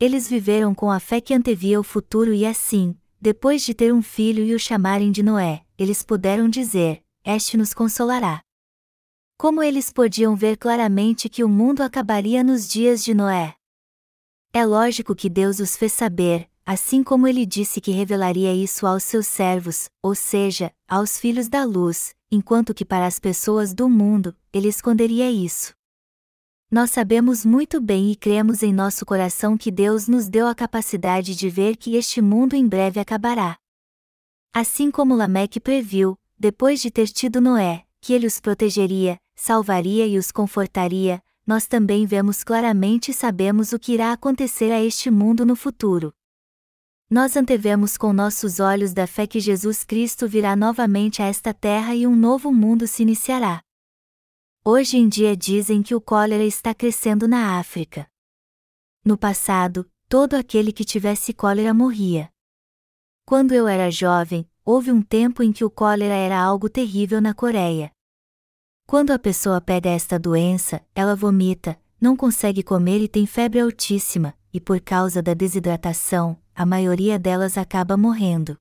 Eles 0.00 0.28
viveram 0.28 0.74
com 0.74 0.90
a 0.90 0.98
fé 0.98 1.20
que 1.20 1.32
antevia 1.32 1.78
o 1.78 1.84
futuro 1.84 2.34
e 2.34 2.44
assim, 2.44 2.96
depois 3.20 3.62
de 3.62 3.74
ter 3.74 3.94
um 3.94 4.02
filho 4.02 4.42
e 4.42 4.52
o 4.52 4.58
chamarem 4.58 5.12
de 5.12 5.22
Noé, 5.22 5.62
eles 5.78 6.02
puderam 6.02 6.48
dizer: 6.48 7.00
Este 7.24 7.56
nos 7.56 7.72
consolará. 7.72 8.40
Como 9.38 9.62
eles 9.62 9.92
podiam 9.92 10.34
ver 10.34 10.56
claramente 10.56 11.28
que 11.28 11.44
o 11.44 11.48
mundo 11.48 11.80
acabaria 11.80 12.42
nos 12.42 12.68
dias 12.68 13.04
de 13.04 13.14
Noé? 13.14 13.54
É 14.52 14.66
lógico 14.66 15.14
que 15.14 15.30
Deus 15.30 15.60
os 15.60 15.76
fez 15.76 15.92
saber, 15.92 16.50
assim 16.72 17.02
como 17.02 17.26
ele 17.26 17.44
disse 17.44 17.80
que 17.80 17.90
revelaria 17.90 18.54
isso 18.54 18.86
aos 18.86 19.02
seus 19.02 19.26
servos, 19.26 19.90
ou 20.00 20.14
seja, 20.14 20.72
aos 20.88 21.18
filhos 21.18 21.48
da 21.48 21.64
luz, 21.64 22.14
enquanto 22.30 22.72
que 22.72 22.84
para 22.84 23.06
as 23.08 23.18
pessoas 23.18 23.74
do 23.74 23.88
mundo, 23.88 24.36
ele 24.52 24.68
esconderia 24.68 25.28
isso. 25.28 25.74
Nós 26.70 26.92
sabemos 26.92 27.44
muito 27.44 27.80
bem 27.80 28.12
e 28.12 28.14
cremos 28.14 28.62
em 28.62 28.72
nosso 28.72 29.04
coração 29.04 29.58
que 29.58 29.68
Deus 29.68 30.06
nos 30.06 30.28
deu 30.28 30.46
a 30.46 30.54
capacidade 30.54 31.34
de 31.34 31.50
ver 31.50 31.74
que 31.76 31.96
este 31.96 32.22
mundo 32.22 32.54
em 32.54 32.64
breve 32.68 33.00
acabará. 33.00 33.56
Assim 34.54 34.92
como 34.92 35.16
Lameque 35.16 35.58
previu, 35.58 36.16
depois 36.38 36.80
de 36.80 36.88
ter 36.88 37.08
tido 37.08 37.40
Noé, 37.40 37.84
que 38.00 38.12
ele 38.12 38.28
os 38.28 38.38
protegeria, 38.38 39.18
salvaria 39.34 40.06
e 40.06 40.16
os 40.16 40.30
confortaria, 40.30 41.20
nós 41.44 41.66
também 41.66 42.06
vemos 42.06 42.44
claramente 42.44 43.10
e 43.10 43.14
sabemos 43.14 43.72
o 43.72 43.78
que 43.80 43.92
irá 43.92 44.12
acontecer 44.12 44.70
a 44.70 44.80
este 44.80 45.10
mundo 45.10 45.44
no 45.44 45.56
futuro. 45.56 46.14
Nós 47.12 47.36
antevemos 47.36 47.96
com 47.96 48.12
nossos 48.12 48.60
olhos 48.60 48.94
da 48.94 49.04
fé 49.04 49.26
que 49.26 49.40
Jesus 49.40 49.82
Cristo 49.82 50.28
virá 50.28 50.54
novamente 50.54 51.20
a 51.20 51.26
esta 51.26 51.52
terra 51.52 51.92
e 51.92 52.06
um 52.06 52.14
novo 52.14 52.52
mundo 52.52 52.86
se 52.86 53.02
iniciará. 53.02 53.60
Hoje 54.64 54.96
em 54.96 55.08
dia 55.08 55.36
dizem 55.36 55.82
que 55.82 55.92
o 55.92 56.00
cólera 56.00 56.44
está 56.44 56.72
crescendo 56.72 57.26
na 57.26 57.58
África. 57.58 58.06
No 59.04 59.18
passado, 59.18 59.90
todo 60.08 60.34
aquele 60.34 60.70
que 60.70 60.84
tivesse 60.84 61.32
cólera 61.32 61.74
morria. 61.74 62.30
Quando 63.24 63.50
eu 63.54 63.66
era 63.66 63.90
jovem, 63.90 64.48
houve 64.64 64.92
um 64.92 65.02
tempo 65.02 65.42
em 65.42 65.50
que 65.50 65.64
o 65.64 65.70
cólera 65.70 66.14
era 66.14 66.38
algo 66.40 66.68
terrível 66.68 67.20
na 67.20 67.34
Coreia. 67.34 67.90
Quando 68.86 69.10
a 69.10 69.18
pessoa 69.18 69.60
pega 69.60 69.90
esta 69.90 70.16
doença, 70.16 70.80
ela 70.94 71.16
vomita, 71.16 71.76
não 72.00 72.16
consegue 72.16 72.62
comer 72.62 73.00
e 73.00 73.08
tem 73.08 73.26
febre 73.26 73.58
altíssima, 73.58 74.32
e 74.52 74.60
por 74.60 74.80
causa 74.80 75.20
da 75.20 75.34
desidratação, 75.34 76.38
a 76.60 76.66
maioria 76.66 77.18
delas 77.18 77.56
acaba 77.56 77.96
morrendo. 77.96 78.54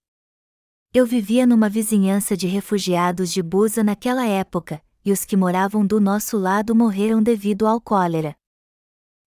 Eu 0.93 1.05
vivia 1.05 1.45
numa 1.45 1.67
vizinhança 1.67 2.38
de 2.38 2.47
refugiados 2.47 3.29
de 3.29 3.43
Busa 3.43 3.83
naquela 3.83 4.25
época, 4.25 4.81
e 5.03 5.12
os 5.12 5.25
que 5.25 5.35
moravam 5.35 5.85
do 5.85 5.99
nosso 5.99 6.38
lado 6.38 6.73
morreram 6.73 7.21
devido 7.21 7.67
ao 7.67 7.81
cólera. 7.81 8.38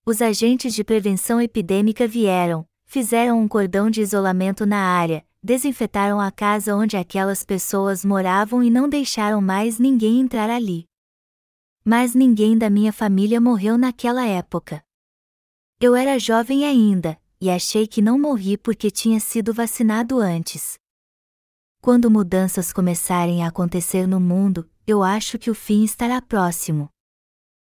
Os 0.06 0.22
agentes 0.22 0.72
de 0.72 0.82
prevenção 0.82 1.38
epidêmica 1.38 2.08
vieram, 2.08 2.66
fizeram 2.86 3.42
um 3.42 3.46
cordão 3.46 3.90
de 3.90 4.00
isolamento 4.00 4.64
na 4.64 4.78
área, 4.78 5.22
desinfetaram 5.42 6.18
a 6.18 6.30
casa 6.30 6.74
onde 6.74 6.96
aquelas 6.96 7.44
pessoas 7.44 8.02
moravam 8.02 8.62
e 8.62 8.70
não 8.70 8.88
deixaram 8.88 9.42
mais 9.42 9.78
ninguém 9.78 10.18
entrar 10.18 10.48
ali. 10.48 10.86
Mas 11.84 12.14
ninguém 12.14 12.56
da 12.56 12.70
minha 12.70 12.90
família 12.90 13.38
morreu 13.38 13.76
naquela 13.76 14.26
época. 14.26 14.82
Eu 15.78 15.94
era 15.94 16.18
jovem 16.18 16.64
ainda, 16.64 17.20
e 17.42 17.50
achei 17.50 17.88
que 17.88 18.00
não 18.00 18.16
morri 18.16 18.56
porque 18.56 18.88
tinha 18.88 19.18
sido 19.18 19.52
vacinado 19.52 20.20
antes. 20.20 20.74
Quando 21.80 22.08
mudanças 22.08 22.72
começarem 22.72 23.42
a 23.42 23.48
acontecer 23.48 24.06
no 24.06 24.20
mundo, 24.20 24.70
eu 24.86 25.02
acho 25.02 25.36
que 25.40 25.50
o 25.50 25.54
fim 25.54 25.82
estará 25.82 26.22
próximo. 26.22 26.88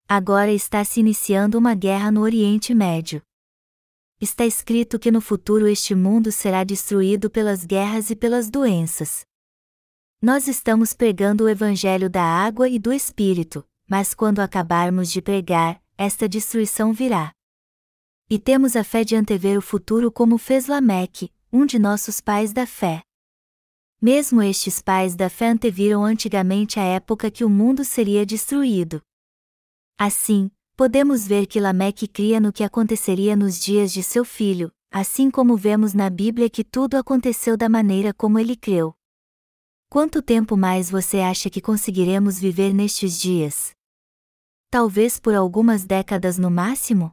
Agora 0.06 0.52
está 0.52 0.84
se 0.84 1.00
iniciando 1.00 1.56
uma 1.56 1.74
guerra 1.74 2.10
no 2.10 2.20
Oriente 2.20 2.74
Médio. 2.74 3.22
Está 4.20 4.44
escrito 4.44 4.98
que 4.98 5.10
no 5.10 5.22
futuro 5.22 5.66
este 5.66 5.94
mundo 5.94 6.30
será 6.30 6.62
destruído 6.62 7.30
pelas 7.30 7.64
guerras 7.64 8.10
e 8.10 8.16
pelas 8.16 8.50
doenças. 8.50 9.24
Nós 10.20 10.46
estamos 10.46 10.92
pregando 10.92 11.44
o 11.44 11.48
Evangelho 11.48 12.10
da 12.10 12.22
água 12.22 12.68
e 12.68 12.78
do 12.78 12.92
Espírito, 12.92 13.64
mas 13.88 14.12
quando 14.12 14.40
acabarmos 14.40 15.10
de 15.10 15.22
pregar, 15.22 15.82
esta 15.96 16.28
destruição 16.28 16.92
virá. 16.92 17.32
E 18.30 18.38
temos 18.38 18.74
a 18.74 18.82
fé 18.82 19.04
de 19.04 19.14
antever 19.14 19.58
o 19.58 19.62
futuro 19.62 20.10
como 20.10 20.38
fez 20.38 20.66
Lameque, 20.66 21.30
um 21.52 21.66
de 21.66 21.78
nossos 21.78 22.20
pais 22.20 22.52
da 22.52 22.66
fé. 22.66 23.02
Mesmo 24.00 24.42
estes 24.42 24.80
pais 24.80 25.14
da 25.14 25.28
fé 25.28 25.48
anteviram 25.48 26.02
antigamente 26.02 26.80
a 26.80 26.84
época 26.84 27.30
que 27.30 27.44
o 27.44 27.50
mundo 27.50 27.84
seria 27.84 28.24
destruído. 28.24 29.02
Assim, 29.98 30.50
podemos 30.74 31.26
ver 31.26 31.46
que 31.46 31.60
Lameque 31.60 32.08
cria 32.08 32.40
no 32.40 32.52
que 32.52 32.64
aconteceria 32.64 33.36
nos 33.36 33.58
dias 33.58 33.92
de 33.92 34.02
seu 34.02 34.24
filho, 34.24 34.72
assim 34.90 35.30
como 35.30 35.56
vemos 35.56 35.92
na 35.92 36.08
Bíblia 36.08 36.48
que 36.48 36.64
tudo 36.64 36.96
aconteceu 36.96 37.56
da 37.56 37.68
maneira 37.68 38.14
como 38.14 38.38
ele 38.38 38.56
creu. 38.56 38.94
Quanto 39.88 40.22
tempo 40.22 40.56
mais 40.56 40.90
você 40.90 41.20
acha 41.20 41.50
que 41.50 41.60
conseguiremos 41.60 42.38
viver 42.38 42.72
nestes 42.72 43.20
dias? 43.20 43.72
Talvez 44.70 45.20
por 45.20 45.34
algumas 45.34 45.84
décadas 45.84 46.36
no 46.38 46.50
máximo? 46.50 47.12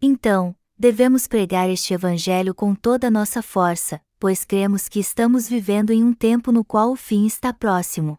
Então, 0.00 0.54
devemos 0.78 1.26
pregar 1.26 1.70
este 1.70 1.94
Evangelho 1.94 2.54
com 2.54 2.74
toda 2.74 3.06
a 3.06 3.10
nossa 3.10 3.40
força, 3.40 4.00
pois 4.18 4.44
cremos 4.44 4.88
que 4.88 5.00
estamos 5.00 5.48
vivendo 5.48 5.90
em 5.90 6.04
um 6.04 6.12
tempo 6.12 6.52
no 6.52 6.64
qual 6.64 6.92
o 6.92 6.96
fim 6.96 7.26
está 7.26 7.52
próximo. 7.52 8.18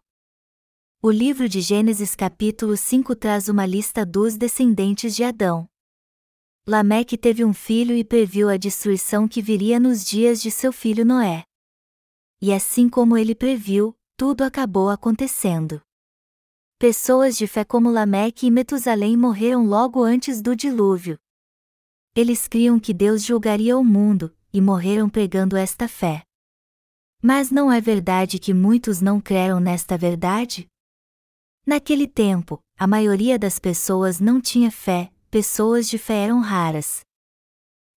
O 1.00 1.10
livro 1.10 1.48
de 1.48 1.60
Gênesis 1.60 2.16
capítulo 2.16 2.76
5 2.76 3.14
traz 3.14 3.48
uma 3.48 3.64
lista 3.64 4.04
dos 4.04 4.36
descendentes 4.36 5.14
de 5.14 5.22
Adão. 5.22 5.68
Lameque 6.66 7.16
teve 7.16 7.44
um 7.44 7.54
filho 7.54 7.94
e 7.94 8.02
previu 8.02 8.48
a 8.48 8.56
destruição 8.56 9.28
que 9.28 9.40
viria 9.40 9.78
nos 9.78 10.04
dias 10.04 10.42
de 10.42 10.50
seu 10.50 10.72
filho 10.72 11.04
Noé. 11.04 11.44
E 12.42 12.52
assim 12.52 12.88
como 12.88 13.16
ele 13.16 13.34
previu, 13.34 13.96
tudo 14.16 14.42
acabou 14.42 14.90
acontecendo. 14.90 15.80
Pessoas 16.76 17.36
de 17.36 17.46
fé 17.46 17.64
como 17.64 17.90
Lameque 17.90 18.46
e 18.46 18.50
Metusalém 18.50 19.16
morreram 19.16 19.64
logo 19.64 20.02
antes 20.02 20.42
do 20.42 20.56
dilúvio. 20.56 21.16
Eles 22.18 22.48
criam 22.48 22.80
que 22.80 22.92
Deus 22.92 23.22
julgaria 23.22 23.78
o 23.78 23.84
mundo, 23.84 24.34
e 24.52 24.60
morreram 24.60 25.08
pregando 25.08 25.56
esta 25.56 25.86
fé. 25.86 26.24
Mas 27.22 27.48
não 27.48 27.70
é 27.70 27.80
verdade 27.80 28.40
que 28.40 28.52
muitos 28.52 29.00
não 29.00 29.20
creram 29.20 29.60
nesta 29.60 29.96
verdade? 29.96 30.66
Naquele 31.64 32.08
tempo, 32.08 32.58
a 32.76 32.88
maioria 32.88 33.38
das 33.38 33.60
pessoas 33.60 34.18
não 34.18 34.40
tinha 34.40 34.68
fé, 34.68 35.12
pessoas 35.30 35.88
de 35.88 35.96
fé 35.96 36.24
eram 36.24 36.40
raras. 36.40 37.02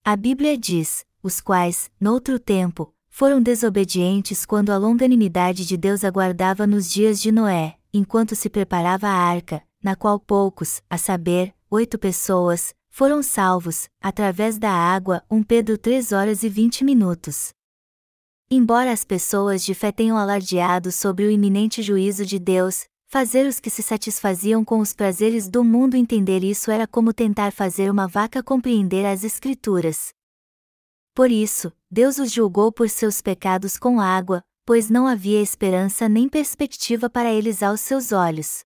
A 0.05 0.15
Bíblia 0.15 0.55
diz: 0.55 1.03
os 1.23 1.41
quais, 1.41 1.89
noutro 1.99 2.37
tempo, 2.37 2.93
foram 3.09 3.41
desobedientes 3.41 4.45
quando 4.45 4.69
a 4.69 4.77
longanimidade 4.77 5.65
de 5.65 5.75
Deus 5.75 6.03
aguardava 6.03 6.67
nos 6.67 6.91
dias 6.91 7.19
de 7.19 7.31
Noé, 7.31 7.75
enquanto 7.91 8.35
se 8.35 8.51
preparava 8.51 9.07
a 9.07 9.15
arca, 9.15 9.63
na 9.83 9.95
qual 9.95 10.19
poucos, 10.19 10.79
a 10.87 10.95
saber, 10.95 11.55
oito 11.71 11.97
pessoas, 11.97 12.75
foram 12.91 13.23
salvos, 13.23 13.89
através 14.01 14.59
da 14.59 14.69
água. 14.69 15.23
1 15.31 15.43
Pedro 15.43 15.77
3 15.77 16.11
horas 16.11 16.43
e 16.43 16.49
20 16.49 16.83
minutos. 16.83 17.53
Embora 18.49 18.91
as 18.91 19.05
pessoas 19.05 19.63
de 19.63 19.73
fé 19.73 19.93
tenham 19.93 20.17
alardeado 20.17 20.91
sobre 20.91 21.25
o 21.25 21.31
iminente 21.31 21.81
juízo 21.81 22.25
de 22.25 22.37
Deus, 22.37 22.83
fazer 23.07 23.47
os 23.47 23.61
que 23.61 23.69
se 23.69 23.81
satisfaziam 23.81 24.63
com 24.65 24.79
os 24.79 24.91
prazeres 24.93 25.47
do 25.47 25.63
mundo 25.63 25.95
entender 25.95 26.43
isso 26.43 26.69
era 26.69 26.85
como 26.85 27.13
tentar 27.13 27.53
fazer 27.53 27.89
uma 27.89 28.09
vaca 28.09 28.43
compreender 28.43 29.05
as 29.05 29.23
Escrituras. 29.23 30.09
Por 31.15 31.31
isso, 31.31 31.71
Deus 31.89 32.17
os 32.17 32.29
julgou 32.31 32.73
por 32.73 32.89
seus 32.89 33.21
pecados 33.21 33.77
com 33.77 34.01
água, 34.01 34.43
pois 34.65 34.89
não 34.89 35.07
havia 35.07 35.41
esperança 35.41 36.09
nem 36.09 36.27
perspectiva 36.27 37.09
para 37.09 37.31
eles 37.31 37.63
aos 37.63 37.79
seus 37.79 38.11
olhos. 38.11 38.63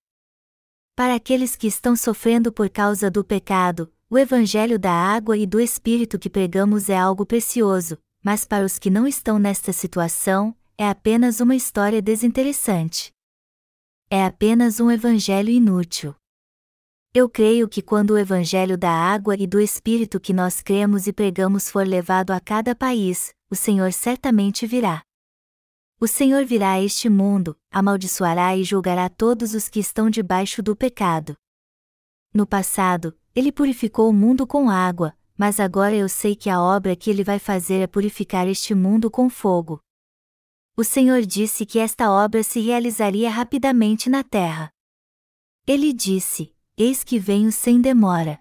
Para 0.95 1.13
aqueles 1.13 1.55
que 1.55 1.67
estão 1.67 1.95
sofrendo 1.95 2.51
por 2.51 2.69
causa 2.69 3.11
do 3.11 3.23
pecado, 3.23 3.91
o 4.15 4.17
Evangelho 4.17 4.79
da 4.79 4.93
água 4.93 5.35
e 5.35 5.45
do 5.45 5.59
Espírito 5.59 6.17
que 6.17 6.29
pregamos 6.29 6.89
é 6.89 6.97
algo 6.97 7.25
precioso, 7.25 7.97
mas 8.23 8.45
para 8.45 8.63
os 8.65 8.79
que 8.79 8.89
não 8.89 9.05
estão 9.05 9.37
nesta 9.37 9.73
situação, 9.73 10.55
é 10.77 10.87
apenas 10.87 11.41
uma 11.41 11.53
história 11.53 12.01
desinteressante. 12.01 13.11
É 14.09 14.23
apenas 14.23 14.79
um 14.79 14.89
Evangelho 14.89 15.49
inútil. 15.49 16.15
Eu 17.13 17.27
creio 17.27 17.67
que 17.67 17.81
quando 17.81 18.11
o 18.11 18.17
Evangelho 18.17 18.77
da 18.77 18.89
água 18.89 19.35
e 19.35 19.45
do 19.45 19.59
Espírito 19.59 20.17
que 20.17 20.31
nós 20.31 20.61
cremos 20.61 21.07
e 21.07 21.11
pregamos 21.11 21.69
for 21.69 21.85
levado 21.85 22.31
a 22.31 22.39
cada 22.39 22.73
país, 22.73 23.33
o 23.51 23.55
Senhor 23.55 23.91
certamente 23.91 24.65
virá. 24.65 25.03
O 25.99 26.07
Senhor 26.07 26.45
virá 26.45 26.71
a 26.71 26.81
este 26.81 27.09
mundo, 27.09 27.53
amaldiçoará 27.69 28.55
e 28.55 28.63
julgará 28.63 29.09
todos 29.09 29.53
os 29.53 29.67
que 29.67 29.81
estão 29.81 30.09
debaixo 30.09 30.63
do 30.63 30.73
pecado. 30.73 31.35
No 32.35 32.45
passado, 32.45 33.17
ele 33.33 33.49
purificou 33.49 34.09
o 34.09 34.13
mundo 34.13 34.45
com 34.45 34.69
água, 34.69 35.17
mas 35.37 35.57
agora 35.57 35.95
eu 35.95 36.09
sei 36.09 36.35
que 36.35 36.49
a 36.49 36.61
obra 36.61 36.93
que 36.93 37.09
ele 37.09 37.23
vai 37.23 37.39
fazer 37.39 37.75
é 37.75 37.87
purificar 37.87 38.45
este 38.45 38.75
mundo 38.75 39.09
com 39.09 39.29
fogo. 39.29 39.79
O 40.75 40.83
Senhor 40.83 41.21
disse 41.21 41.65
que 41.65 41.79
esta 41.79 42.11
obra 42.11 42.43
se 42.43 42.59
realizaria 42.59 43.29
rapidamente 43.29 44.09
na 44.09 44.21
terra. 44.21 44.69
Ele 45.65 45.93
disse: 45.93 46.53
Eis 46.77 47.05
que 47.05 47.17
venho 47.17 47.53
sem 47.53 47.79
demora. 47.79 48.37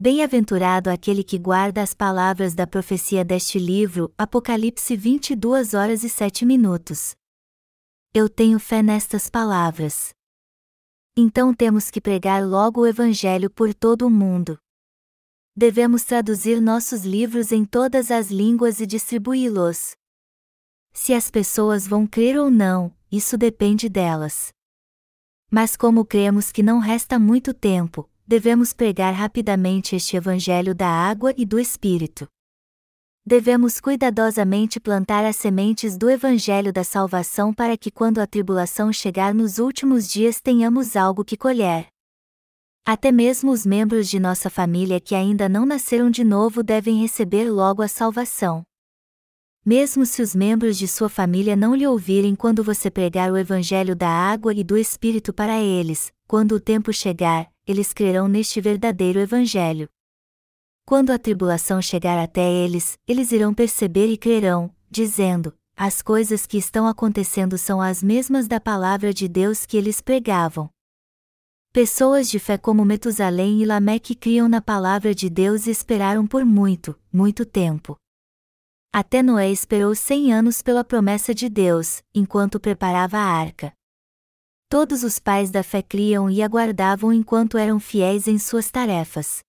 Bem-aventurado 0.00 0.88
aquele 0.88 1.22
que 1.22 1.38
guarda 1.38 1.82
as 1.82 1.92
palavras 1.92 2.54
da 2.54 2.66
profecia 2.66 3.22
deste 3.22 3.58
livro, 3.58 4.10
Apocalipse 4.16 4.96
22 4.96 5.74
horas 5.74 6.02
e 6.02 6.08
7 6.08 6.46
minutos. 6.46 7.14
Eu 8.14 8.26
tenho 8.30 8.58
fé 8.58 8.82
nestas 8.82 9.28
palavras. 9.28 10.15
Então 11.18 11.54
temos 11.54 11.90
que 11.90 11.98
pregar 11.98 12.46
logo 12.46 12.82
o 12.82 12.86
Evangelho 12.86 13.48
por 13.48 13.72
todo 13.72 14.06
o 14.06 14.10
mundo. 14.10 14.58
Devemos 15.56 16.04
traduzir 16.04 16.60
nossos 16.60 17.06
livros 17.06 17.52
em 17.52 17.64
todas 17.64 18.10
as 18.10 18.30
línguas 18.30 18.80
e 18.80 18.86
distribuí-los. 18.86 19.96
Se 20.92 21.14
as 21.14 21.30
pessoas 21.30 21.86
vão 21.86 22.06
crer 22.06 22.38
ou 22.38 22.50
não, 22.50 22.94
isso 23.10 23.38
depende 23.38 23.88
delas. 23.88 24.52
Mas 25.50 25.74
como 25.74 26.04
cremos 26.04 26.52
que 26.52 26.62
não 26.62 26.80
resta 26.80 27.18
muito 27.18 27.54
tempo, 27.54 28.06
devemos 28.26 28.74
pregar 28.74 29.14
rapidamente 29.14 29.96
este 29.96 30.18
Evangelho 30.18 30.74
da 30.74 30.88
água 30.88 31.32
e 31.34 31.46
do 31.46 31.58
Espírito. 31.58 32.28
Devemos 33.28 33.80
cuidadosamente 33.80 34.78
plantar 34.78 35.24
as 35.24 35.34
sementes 35.34 35.98
do 35.98 36.08
Evangelho 36.08 36.72
da 36.72 36.84
salvação 36.84 37.52
para 37.52 37.76
que, 37.76 37.90
quando 37.90 38.20
a 38.20 38.26
tribulação 38.26 38.92
chegar 38.92 39.34
nos 39.34 39.58
últimos 39.58 40.08
dias, 40.08 40.40
tenhamos 40.40 40.94
algo 40.94 41.24
que 41.24 41.36
colher. 41.36 41.88
Até 42.86 43.10
mesmo 43.10 43.50
os 43.50 43.66
membros 43.66 44.08
de 44.08 44.20
nossa 44.20 44.48
família 44.48 45.00
que 45.00 45.12
ainda 45.12 45.48
não 45.48 45.66
nasceram 45.66 46.08
de 46.08 46.22
novo 46.22 46.62
devem 46.62 47.00
receber 47.00 47.50
logo 47.50 47.82
a 47.82 47.88
salvação. 47.88 48.62
Mesmo 49.64 50.06
se 50.06 50.22
os 50.22 50.32
membros 50.32 50.78
de 50.78 50.86
sua 50.86 51.08
família 51.08 51.56
não 51.56 51.74
lhe 51.74 51.84
ouvirem 51.84 52.36
quando 52.36 52.62
você 52.62 52.88
pregar 52.88 53.32
o 53.32 53.36
Evangelho 53.36 53.96
da 53.96 54.08
água 54.08 54.54
e 54.54 54.62
do 54.62 54.78
Espírito 54.78 55.32
para 55.32 55.60
eles, 55.60 56.12
quando 56.28 56.52
o 56.52 56.60
tempo 56.60 56.92
chegar, 56.92 57.50
eles 57.66 57.92
crerão 57.92 58.28
neste 58.28 58.60
verdadeiro 58.60 59.18
Evangelho. 59.18 59.88
Quando 60.88 61.10
a 61.10 61.18
tribulação 61.18 61.82
chegar 61.82 62.16
até 62.16 62.48
eles, 62.48 62.96
eles 63.08 63.32
irão 63.32 63.52
perceber 63.52 64.06
e 64.06 64.16
crerão, 64.16 64.72
dizendo: 64.88 65.52
As 65.76 66.00
coisas 66.00 66.46
que 66.46 66.56
estão 66.56 66.86
acontecendo 66.86 67.58
são 67.58 67.82
as 67.82 68.04
mesmas 68.04 68.46
da 68.46 68.60
palavra 68.60 69.12
de 69.12 69.26
Deus 69.26 69.66
que 69.66 69.76
eles 69.76 70.00
pregavam. 70.00 70.70
Pessoas 71.72 72.30
de 72.30 72.38
fé 72.38 72.56
como 72.56 72.84
Metusalém 72.84 73.60
e 73.60 73.66
Lameque 73.66 74.14
criam 74.14 74.48
na 74.48 74.60
palavra 74.60 75.12
de 75.12 75.28
Deus 75.28 75.66
e 75.66 75.72
esperaram 75.72 76.24
por 76.24 76.44
muito, 76.44 76.96
muito 77.12 77.44
tempo. 77.44 77.96
Até 78.92 79.24
Noé 79.24 79.50
esperou 79.50 79.92
cem 79.92 80.32
anos 80.32 80.62
pela 80.62 80.84
promessa 80.84 81.34
de 81.34 81.48
Deus, 81.48 82.00
enquanto 82.14 82.60
preparava 82.60 83.18
a 83.18 83.24
arca. 83.24 83.72
Todos 84.68 85.02
os 85.02 85.18
pais 85.18 85.50
da 85.50 85.64
fé 85.64 85.82
criam 85.82 86.30
e 86.30 86.40
aguardavam 86.44 87.12
enquanto 87.12 87.58
eram 87.58 87.80
fiéis 87.80 88.28
em 88.28 88.38
suas 88.38 88.70
tarefas. 88.70 89.44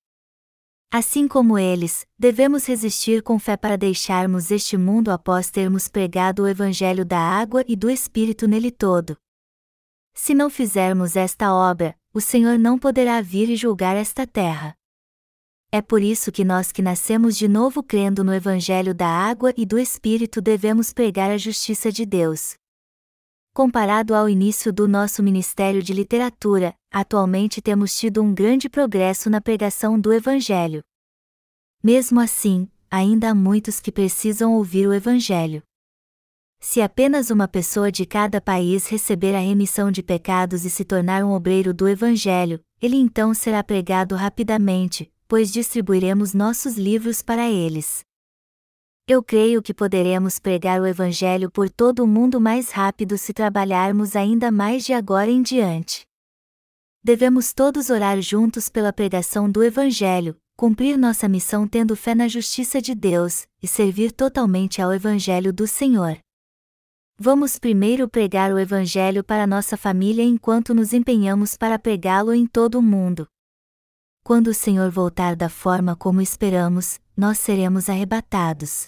Assim 0.90 1.28
como 1.28 1.60
eles, 1.60 2.08
devemos 2.18 2.66
resistir 2.66 3.22
com 3.22 3.38
fé 3.38 3.58
para 3.58 3.78
deixarmos 3.78 4.52
este 4.52 4.78
mundo 4.78 5.10
após 5.12 5.52
termos 5.52 5.90
pregado 5.90 6.44
o 6.44 6.48
Evangelho 6.48 7.04
da 7.04 7.20
água 7.20 7.64
e 7.68 7.76
do 7.76 7.90
Espírito 7.90 8.48
nele 8.48 8.72
todo. 8.72 9.18
Se 10.14 10.34
não 10.34 10.50
fizermos 10.50 11.18
esta 11.18 11.54
obra, 11.54 11.94
o 12.14 12.22
Senhor 12.22 12.58
não 12.58 12.80
poderá 12.80 13.22
vir 13.22 13.50
e 13.50 13.56
julgar 13.58 13.98
esta 13.98 14.26
terra. 14.26 14.76
É 15.70 15.82
por 15.82 16.02
isso 16.02 16.32
que 16.32 16.46
nós 16.46 16.72
que 16.72 16.82
nascemos 16.82 17.38
de 17.38 17.50
novo 17.50 17.84
crendo 17.84 18.24
no 18.24 18.34
Evangelho 18.34 18.96
da 18.96 19.10
água 19.10 19.54
e 19.58 19.66
do 19.66 19.78
Espírito 19.78 20.42
devemos 20.42 20.94
pregar 20.94 21.30
a 21.30 21.38
justiça 21.38 21.92
de 21.92 22.06
Deus. 22.06 22.56
Comparado 23.54 24.16
ao 24.16 24.30
início 24.30 24.72
do 24.72 24.88
nosso 24.88 25.22
ministério 25.22 25.84
de 25.84 25.92
literatura, 25.92 26.74
atualmente 26.92 27.62
temos 27.62 27.98
tido 27.98 28.22
um 28.22 28.34
grande 28.34 28.70
progresso 28.70 29.30
na 29.30 29.42
pregação 29.42 30.00
do 30.00 30.14
Evangelho. 30.14 30.82
Mesmo 31.84 32.20
assim, 32.20 32.70
ainda 32.90 33.30
há 33.30 33.36
muitos 33.36 33.80
que 33.80 33.92
precisam 33.92 34.54
ouvir 34.54 34.88
o 34.88 34.94
Evangelho. 34.94 35.62
Se 36.60 36.82
apenas 36.82 37.30
uma 37.30 37.48
pessoa 37.48 37.92
de 37.92 38.06
cada 38.06 38.42
país 38.42 38.88
receber 38.88 39.36
a 39.36 39.40
remissão 39.40 39.92
de 39.92 40.02
pecados 40.02 40.66
e 40.66 40.70
se 40.70 40.84
tornar 40.84 41.24
um 41.24 41.32
obreiro 41.32 41.74
do 41.74 41.88
Evangelho, 41.88 42.60
ele 42.82 42.98
então 42.98 43.34
será 43.34 43.64
pregado 43.64 44.16
rapidamente, 44.16 45.12
pois 45.28 45.52
distribuiremos 45.52 46.34
nossos 46.34 46.76
livros 46.76 47.22
para 47.22 47.48
eles. 47.48 48.04
Eu 49.08 49.22
creio 49.24 49.62
que 49.62 49.74
poderemos 49.74 50.40
pregar 50.40 50.82
o 50.82 50.88
Evangelho 50.88 51.50
por 51.50 51.70
todo 51.70 52.04
o 52.04 52.08
mundo 52.08 52.42
mais 52.42 52.72
rápido 52.72 53.18
se 53.18 53.34
trabalharmos 53.34 54.16
ainda 54.16 54.52
mais 54.52 54.84
de 54.84 54.94
agora 54.94 55.30
em 55.30 55.42
diante. 55.42 56.07
Devemos 57.08 57.54
todos 57.54 57.90
orar 57.90 58.22
juntos 58.22 58.68
pela 58.68 58.92
pregação 58.92 59.50
do 59.50 59.64
Evangelho, 59.64 60.36
cumprir 60.58 60.98
nossa 60.98 61.30
missão 61.30 61.66
tendo 61.66 61.96
fé 61.96 62.14
na 62.14 62.28
justiça 62.28 62.82
de 62.82 62.94
Deus, 62.94 63.48
e 63.64 63.66
servir 63.66 64.12
totalmente 64.12 64.82
ao 64.82 64.94
Evangelho 64.94 65.54
do 65.54 65.66
Senhor. 65.66 66.18
Vamos 67.18 67.58
primeiro 67.58 68.10
pregar 68.10 68.52
o 68.52 68.60
Evangelho 68.60 69.24
para 69.24 69.48
nossa 69.48 69.78
família 69.78 70.22
enquanto 70.22 70.74
nos 70.74 70.92
empenhamos 70.92 71.56
para 71.56 71.80
pregá-lo 71.80 72.34
em 72.34 72.46
todo 72.46 72.80
o 72.80 72.82
mundo 72.82 73.26
quando 74.22 74.48
o 74.48 74.54
Senhor 74.54 74.92
voltar 74.92 75.38
da 75.38 75.48
forma 75.48 75.96
como 75.96 76.20
esperamos, 76.20 77.00
nós 77.16 77.38
seremos 77.38 77.88
arrebatados. 77.88 78.88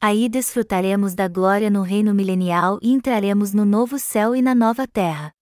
Aí 0.00 0.28
desfrutaremos 0.28 1.14
da 1.14 1.28
glória 1.28 1.70
no 1.70 1.82
reino 1.82 2.12
milenial 2.12 2.80
e 2.82 2.90
entraremos 2.90 3.54
no 3.54 3.64
novo 3.64 4.00
céu 4.00 4.34
e 4.34 4.42
na 4.42 4.52
nova 4.52 4.84
terra. 4.84 5.32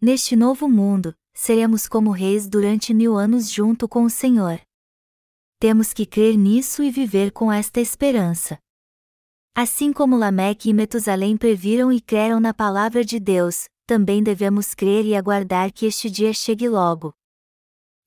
Neste 0.00 0.36
novo 0.36 0.68
mundo, 0.68 1.14
seremos 1.34 1.88
como 1.88 2.10
reis 2.10 2.48
durante 2.48 2.94
mil 2.94 3.16
anos 3.16 3.50
junto 3.50 3.88
com 3.88 4.04
o 4.04 4.10
Senhor. 4.10 4.60
Temos 5.58 5.92
que 5.92 6.06
crer 6.06 6.36
nisso 6.36 6.82
e 6.82 6.90
viver 6.90 7.32
com 7.32 7.52
esta 7.52 7.80
esperança. 7.80 8.58
Assim 9.54 9.92
como 9.92 10.16
Lameque 10.16 10.70
e 10.70 10.72
Metusalém 10.72 11.36
previram 11.36 11.92
e 11.92 12.00
creram 12.00 12.38
na 12.38 12.54
palavra 12.54 13.04
de 13.04 13.18
Deus, 13.18 13.66
também 13.86 14.22
devemos 14.22 14.74
crer 14.74 15.04
e 15.04 15.16
aguardar 15.16 15.72
que 15.72 15.86
este 15.86 16.08
dia 16.08 16.32
chegue 16.32 16.68
logo 16.68 17.12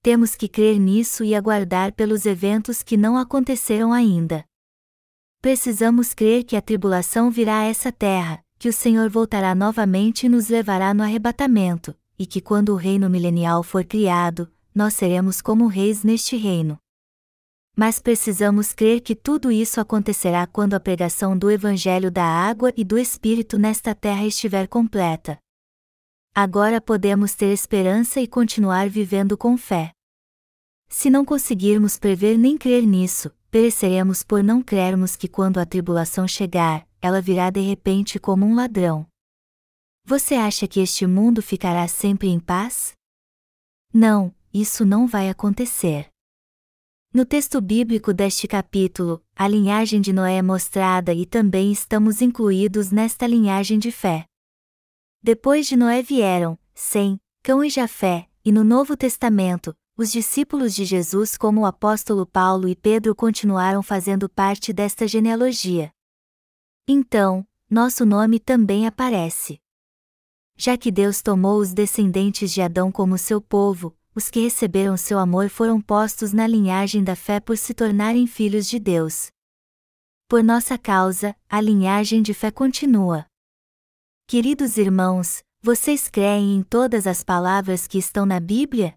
temos 0.03 0.35
que 0.35 0.47
crer 0.47 0.79
nisso 0.79 1.23
e 1.23 1.35
aguardar 1.35 1.93
pelos 1.93 2.25
eventos 2.25 2.81
que 2.81 2.97
não 2.97 3.17
aconteceram 3.17 3.93
ainda. 3.93 4.43
Precisamos 5.39 6.13
crer 6.13 6.43
que 6.43 6.55
a 6.55 6.61
tribulação 6.61 7.29
virá 7.29 7.59
a 7.59 7.65
essa 7.65 7.91
terra, 7.91 8.43
que 8.61 8.69
o 8.69 8.73
Senhor 8.73 9.09
voltará 9.09 9.55
novamente 9.55 10.27
e 10.27 10.29
nos 10.29 10.47
levará 10.47 10.93
no 10.93 11.01
arrebatamento, 11.01 11.95
e 12.15 12.27
que 12.27 12.39
quando 12.39 12.69
o 12.69 12.75
reino 12.75 13.09
milenial 13.09 13.63
for 13.63 13.83
criado, 13.83 14.47
nós 14.73 14.93
seremos 14.93 15.41
como 15.41 15.65
reis 15.65 16.03
neste 16.03 16.37
reino. 16.37 16.77
Mas 17.75 17.97
precisamos 17.97 18.71
crer 18.71 19.01
que 19.01 19.15
tudo 19.15 19.51
isso 19.51 19.81
acontecerá 19.81 20.45
quando 20.45 20.75
a 20.75 20.79
pregação 20.79 21.35
do 21.35 21.49
Evangelho 21.49 22.11
da 22.11 22.23
água 22.23 22.71
e 22.77 22.83
do 22.83 22.99
Espírito 22.99 23.57
nesta 23.57 23.95
terra 23.95 24.27
estiver 24.27 24.67
completa, 24.67 25.39
Agora 26.35 26.79
podemos 26.79 27.33
ter 27.33 27.51
esperança 27.51 28.21
e 28.21 28.27
continuar 28.27 28.87
vivendo 28.87 29.35
com 29.35 29.57
fé. 29.57 29.91
Se 30.87 31.09
não 31.09 31.25
conseguirmos 31.25 31.97
prever 31.97 32.37
nem 32.37 32.59
crer 32.59 32.85
nisso, 32.85 33.31
pereceremos 33.51 34.23
por 34.23 34.41
não 34.41 34.63
crermos 34.63 35.17
que 35.17 35.27
quando 35.27 35.59
a 35.59 35.65
tribulação 35.65 36.25
chegar, 36.25 36.87
ela 37.01 37.21
virá 37.21 37.49
de 37.49 37.59
repente 37.59 38.17
como 38.17 38.45
um 38.45 38.55
ladrão. 38.55 39.05
Você 40.05 40.35
acha 40.35 40.67
que 40.67 40.79
este 40.79 41.05
mundo 41.05 41.41
ficará 41.41 41.87
sempre 41.87 42.29
em 42.29 42.39
paz? 42.39 42.93
Não, 43.93 44.33
isso 44.53 44.85
não 44.85 45.05
vai 45.05 45.29
acontecer. 45.29 46.07
No 47.13 47.25
texto 47.25 47.59
bíblico 47.59 48.13
deste 48.13 48.47
capítulo, 48.47 49.21
a 49.35 49.45
linhagem 49.45 49.99
de 49.99 50.13
Noé 50.13 50.37
é 50.37 50.41
mostrada 50.41 51.13
e 51.13 51.25
também 51.25 51.71
estamos 51.71 52.21
incluídos 52.21 52.89
nesta 52.89 53.27
linhagem 53.27 53.77
de 53.77 53.91
fé. 53.91 54.25
Depois 55.21 55.67
de 55.67 55.75
Noé 55.75 56.01
vieram, 56.01 56.57
Sem, 56.73 57.19
Cão 57.43 57.61
e 57.61 57.69
Jafé, 57.69 58.29
e 58.45 58.51
no 58.51 58.63
Novo 58.63 58.95
Testamento, 58.95 59.75
os 60.01 60.11
discípulos 60.11 60.73
de 60.73 60.83
Jesus 60.83 61.37
como 61.37 61.61
o 61.61 61.65
apóstolo 61.65 62.25
Paulo 62.25 62.67
e 62.67 62.75
Pedro 62.75 63.13
continuaram 63.13 63.83
fazendo 63.83 64.27
parte 64.27 64.73
desta 64.73 65.07
genealogia. 65.07 65.91
Então, 66.87 67.47
nosso 67.69 68.03
nome 68.03 68.39
também 68.39 68.87
aparece. 68.87 69.61
Já 70.57 70.75
que 70.75 70.91
Deus 70.91 71.21
tomou 71.21 71.59
os 71.59 71.71
descendentes 71.71 72.51
de 72.51 72.63
Adão 72.63 72.91
como 72.91 73.15
seu 73.15 73.39
povo, 73.39 73.95
os 74.15 74.27
que 74.29 74.39
receberam 74.39 74.97
seu 74.97 75.19
amor 75.19 75.49
foram 75.49 75.79
postos 75.79 76.33
na 76.33 76.47
linhagem 76.47 77.03
da 77.03 77.15
fé 77.15 77.39
por 77.39 77.55
se 77.55 77.71
tornarem 77.71 78.25
filhos 78.25 78.67
de 78.67 78.79
Deus. 78.79 79.29
Por 80.27 80.43
nossa 80.43 80.79
causa, 80.79 81.35
a 81.47 81.61
linhagem 81.61 82.23
de 82.23 82.33
fé 82.33 82.49
continua. 82.49 83.27
Queridos 84.27 84.77
irmãos, 84.77 85.43
vocês 85.61 86.09
creem 86.09 86.55
em 86.55 86.63
todas 86.63 87.05
as 87.05 87.23
palavras 87.23 87.85
que 87.85 87.99
estão 87.99 88.25
na 88.25 88.39
Bíblia? 88.39 88.95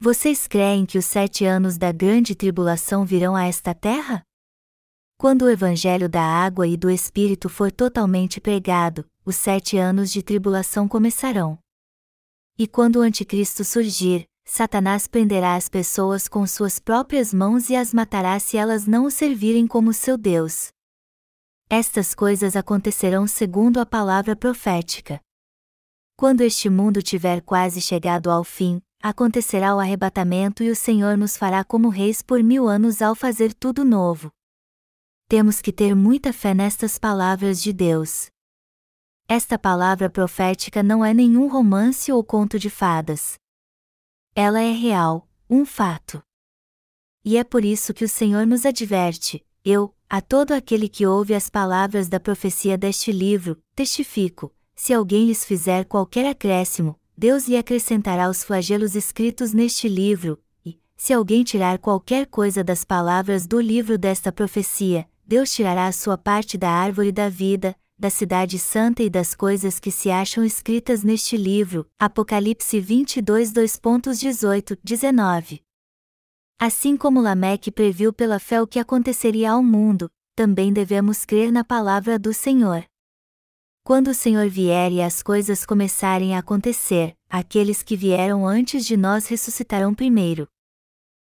Vocês 0.00 0.46
creem 0.46 0.86
que 0.86 0.96
os 0.96 1.04
sete 1.04 1.44
anos 1.44 1.76
da 1.76 1.90
grande 1.90 2.32
tribulação 2.36 3.04
virão 3.04 3.34
a 3.34 3.46
esta 3.46 3.74
terra? 3.74 4.22
Quando 5.18 5.42
o 5.42 5.50
Evangelho 5.50 6.08
da 6.08 6.22
água 6.22 6.68
e 6.68 6.76
do 6.76 6.88
Espírito 6.88 7.48
for 7.48 7.72
totalmente 7.72 8.40
pregado, 8.40 9.04
os 9.24 9.34
sete 9.34 9.76
anos 9.76 10.12
de 10.12 10.22
tribulação 10.22 10.86
começarão. 10.86 11.58
E 12.56 12.68
quando 12.68 12.96
o 12.96 13.02
Anticristo 13.02 13.64
surgir, 13.64 14.24
Satanás 14.44 15.08
prenderá 15.08 15.56
as 15.56 15.68
pessoas 15.68 16.28
com 16.28 16.46
suas 16.46 16.78
próprias 16.78 17.34
mãos 17.34 17.68
e 17.68 17.74
as 17.74 17.92
matará 17.92 18.38
se 18.38 18.56
elas 18.56 18.86
não 18.86 19.04
o 19.04 19.10
servirem 19.10 19.66
como 19.66 19.92
seu 19.92 20.16
Deus. 20.16 20.68
Estas 21.68 22.14
coisas 22.14 22.54
acontecerão 22.54 23.26
segundo 23.26 23.80
a 23.80 23.84
palavra 23.84 24.36
profética. 24.36 25.20
Quando 26.16 26.42
este 26.42 26.70
mundo 26.70 27.02
tiver 27.02 27.42
quase 27.42 27.80
chegado 27.80 28.30
ao 28.30 28.44
fim, 28.44 28.80
acontecerá 29.02 29.74
o 29.74 29.78
arrebatamento 29.78 30.62
e 30.62 30.70
o 30.70 30.76
Senhor 30.76 31.16
nos 31.16 31.36
fará 31.36 31.64
como 31.64 31.88
reis 31.88 32.22
por 32.22 32.42
mil 32.42 32.68
anos 32.68 33.00
ao 33.00 33.14
fazer 33.14 33.54
tudo 33.54 33.84
novo. 33.84 34.30
Temos 35.28 35.60
que 35.60 35.72
ter 35.72 35.94
muita 35.94 36.32
fé 36.32 36.54
nestas 36.54 36.98
palavras 36.98 37.62
de 37.62 37.72
Deus. 37.72 38.30
Esta 39.28 39.58
palavra 39.58 40.08
profética 40.08 40.82
não 40.82 41.04
é 41.04 41.12
nenhum 41.12 41.48
romance 41.48 42.10
ou 42.10 42.24
conto 42.24 42.58
de 42.58 42.70
fadas. 42.70 43.38
Ela 44.34 44.60
é 44.60 44.72
real, 44.72 45.28
um 45.50 45.66
fato. 45.66 46.22
E 47.24 47.36
é 47.36 47.44
por 47.44 47.64
isso 47.64 47.92
que 47.92 48.04
o 48.04 48.08
Senhor 48.08 48.46
nos 48.46 48.64
adverte: 48.64 49.44
eu, 49.64 49.94
a 50.08 50.22
todo 50.22 50.52
aquele 50.52 50.88
que 50.88 51.06
ouve 51.06 51.34
as 51.34 51.50
palavras 51.50 52.08
da 52.08 52.18
profecia 52.18 52.78
deste 52.78 53.12
livro, 53.12 53.62
testifico: 53.74 54.50
se 54.74 54.94
alguém 54.94 55.26
lhes 55.26 55.44
fizer 55.44 55.84
qualquer 55.84 56.24
acréscimo, 56.24 56.98
Deus 57.20 57.48
lhe 57.48 57.56
acrescentará 57.56 58.30
os 58.30 58.44
flagelos 58.44 58.94
escritos 58.94 59.52
neste 59.52 59.88
livro, 59.88 60.40
e, 60.64 60.78
se 60.96 61.12
alguém 61.12 61.42
tirar 61.42 61.76
qualquer 61.80 62.26
coisa 62.26 62.62
das 62.62 62.84
palavras 62.84 63.44
do 63.44 63.60
livro 63.60 63.98
desta 63.98 64.30
profecia, 64.30 65.04
Deus 65.26 65.50
tirará 65.50 65.88
a 65.88 65.92
sua 65.92 66.16
parte 66.16 66.56
da 66.56 66.70
árvore 66.70 67.10
da 67.10 67.28
vida, 67.28 67.74
da 67.98 68.08
cidade 68.08 68.56
santa 68.56 69.02
e 69.02 69.10
das 69.10 69.34
coisas 69.34 69.80
que 69.80 69.90
se 69.90 70.12
acham 70.12 70.44
escritas 70.44 71.02
neste 71.02 71.36
livro. 71.36 71.84
Apocalipse 71.98 72.78
22 72.78 73.52
2.18, 73.52 74.78
19. 74.80 75.60
Assim 76.56 76.96
como 76.96 77.20
Lameque 77.20 77.72
previu 77.72 78.12
pela 78.12 78.38
fé 78.38 78.62
o 78.62 78.66
que 78.66 78.78
aconteceria 78.78 79.50
ao 79.50 79.62
mundo, 79.64 80.08
também 80.36 80.72
devemos 80.72 81.24
crer 81.24 81.50
na 81.50 81.64
palavra 81.64 82.16
do 82.16 82.32
Senhor. 82.32 82.84
Quando 83.88 84.08
o 84.08 84.14
Senhor 84.14 84.50
vier 84.50 84.92
e 84.92 85.00
as 85.00 85.22
coisas 85.22 85.64
começarem 85.64 86.36
a 86.36 86.40
acontecer, 86.40 87.16
aqueles 87.26 87.82
que 87.82 87.96
vieram 87.96 88.46
antes 88.46 88.84
de 88.84 88.98
nós 88.98 89.26
ressuscitarão 89.28 89.94
primeiro. 89.94 90.46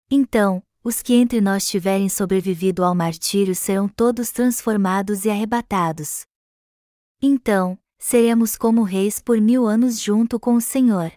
Então, 0.08 0.62
os 0.80 1.02
que 1.02 1.14
entre 1.14 1.40
nós 1.40 1.66
tiverem 1.66 2.08
sobrevivido 2.08 2.84
ao 2.84 2.94
martírio 2.94 3.56
serão 3.56 3.88
todos 3.88 4.30
transformados 4.30 5.24
e 5.24 5.30
arrebatados. 5.30 6.26
Então, 7.20 7.76
seremos 7.98 8.54
como 8.54 8.84
reis 8.84 9.18
por 9.18 9.40
mil 9.40 9.66
anos 9.66 10.00
junto 10.00 10.38
com 10.38 10.54
o 10.54 10.60
Senhor. 10.60 11.12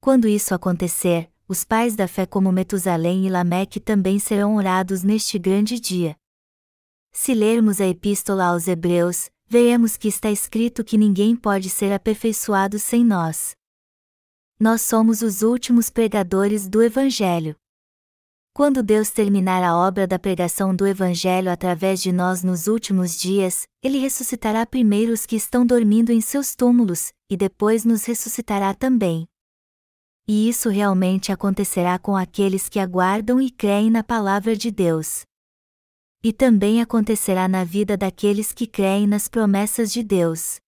Quando 0.00 0.26
isso 0.26 0.52
acontecer, 0.52 1.30
os 1.46 1.62
pais 1.62 1.94
da 1.94 2.08
fé 2.08 2.26
como 2.26 2.50
Metusalém 2.50 3.28
e 3.28 3.30
Lameque 3.30 3.78
também 3.78 4.18
serão 4.18 4.56
orados 4.56 5.04
neste 5.04 5.38
grande 5.38 5.78
dia. 5.78 6.16
Se 7.12 7.32
lermos 7.32 7.80
a 7.80 7.86
Epístola 7.86 8.46
aos 8.46 8.66
Hebreus, 8.66 9.30
veremos 9.52 9.98
que 9.98 10.08
está 10.08 10.30
escrito 10.30 10.82
que 10.82 10.96
ninguém 10.96 11.36
pode 11.36 11.68
ser 11.68 11.92
aperfeiçoado 11.92 12.78
sem 12.78 13.04
nós. 13.04 13.54
Nós 14.58 14.80
somos 14.80 15.20
os 15.20 15.42
últimos 15.42 15.90
pregadores 15.90 16.66
do 16.66 16.82
Evangelho. 16.82 17.54
Quando 18.54 18.82
Deus 18.82 19.10
terminar 19.10 19.62
a 19.62 19.76
obra 19.76 20.06
da 20.06 20.18
pregação 20.18 20.74
do 20.74 20.86
Evangelho 20.86 21.50
através 21.50 22.00
de 22.00 22.10
nós 22.10 22.42
nos 22.42 22.66
últimos 22.66 23.14
dias, 23.14 23.64
Ele 23.82 23.98
ressuscitará 23.98 24.64
primeiro 24.64 25.12
os 25.12 25.26
que 25.26 25.36
estão 25.36 25.66
dormindo 25.66 26.10
em 26.10 26.22
seus 26.22 26.54
túmulos, 26.54 27.12
e 27.28 27.36
depois 27.36 27.84
nos 27.84 28.06
ressuscitará 28.06 28.72
também. 28.72 29.28
E 30.26 30.48
isso 30.48 30.70
realmente 30.70 31.30
acontecerá 31.30 31.98
com 31.98 32.16
aqueles 32.16 32.70
que 32.70 32.78
aguardam 32.78 33.38
e 33.38 33.50
creem 33.50 33.90
na 33.90 34.02
palavra 34.02 34.56
de 34.56 34.70
Deus. 34.70 35.26
E 36.22 36.32
também 36.32 36.80
acontecerá 36.80 37.48
na 37.48 37.64
vida 37.64 37.96
daqueles 37.96 38.52
que 38.52 38.66
creem 38.66 39.06
nas 39.06 39.28
promessas 39.28 39.92
de 39.92 40.02
Deus. 40.02 40.60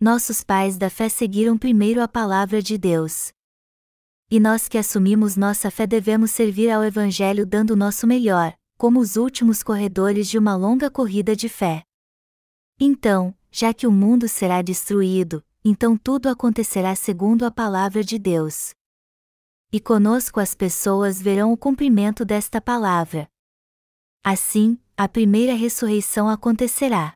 Nossos 0.00 0.42
pais 0.42 0.78
da 0.78 0.88
fé 0.88 1.08
seguiram 1.08 1.58
primeiro 1.58 2.02
a 2.02 2.08
palavra 2.08 2.62
de 2.62 2.78
Deus 2.78 3.32
e 4.34 4.40
nós 4.40 4.66
que 4.66 4.76
assumimos 4.76 5.36
nossa 5.36 5.70
fé 5.70 5.86
devemos 5.86 6.32
servir 6.32 6.68
ao 6.68 6.82
Evangelho 6.82 7.46
dando 7.46 7.76
nosso 7.76 8.04
melhor, 8.04 8.52
como 8.76 8.98
os 8.98 9.14
últimos 9.14 9.62
corredores 9.62 10.28
de 10.28 10.36
uma 10.36 10.56
longa 10.56 10.90
corrida 10.90 11.36
de 11.36 11.48
fé. 11.48 11.84
Então, 12.80 13.32
já 13.48 13.72
que 13.72 13.86
o 13.86 13.92
mundo 13.92 14.28
será 14.28 14.60
destruído, 14.60 15.44
então 15.64 15.96
tudo 15.96 16.28
acontecerá 16.28 16.96
segundo 16.96 17.44
a 17.44 17.50
palavra 17.50 18.02
de 18.02 18.18
Deus. 18.18 18.74
E 19.72 19.78
conosco 19.78 20.40
as 20.40 20.52
pessoas 20.52 21.22
verão 21.22 21.52
o 21.52 21.56
cumprimento 21.56 22.24
desta 22.24 22.60
palavra. 22.60 23.28
Assim, 24.26 24.78
a 24.96 25.06
primeira 25.06 25.52
ressurreição 25.52 26.30
acontecerá. 26.30 27.12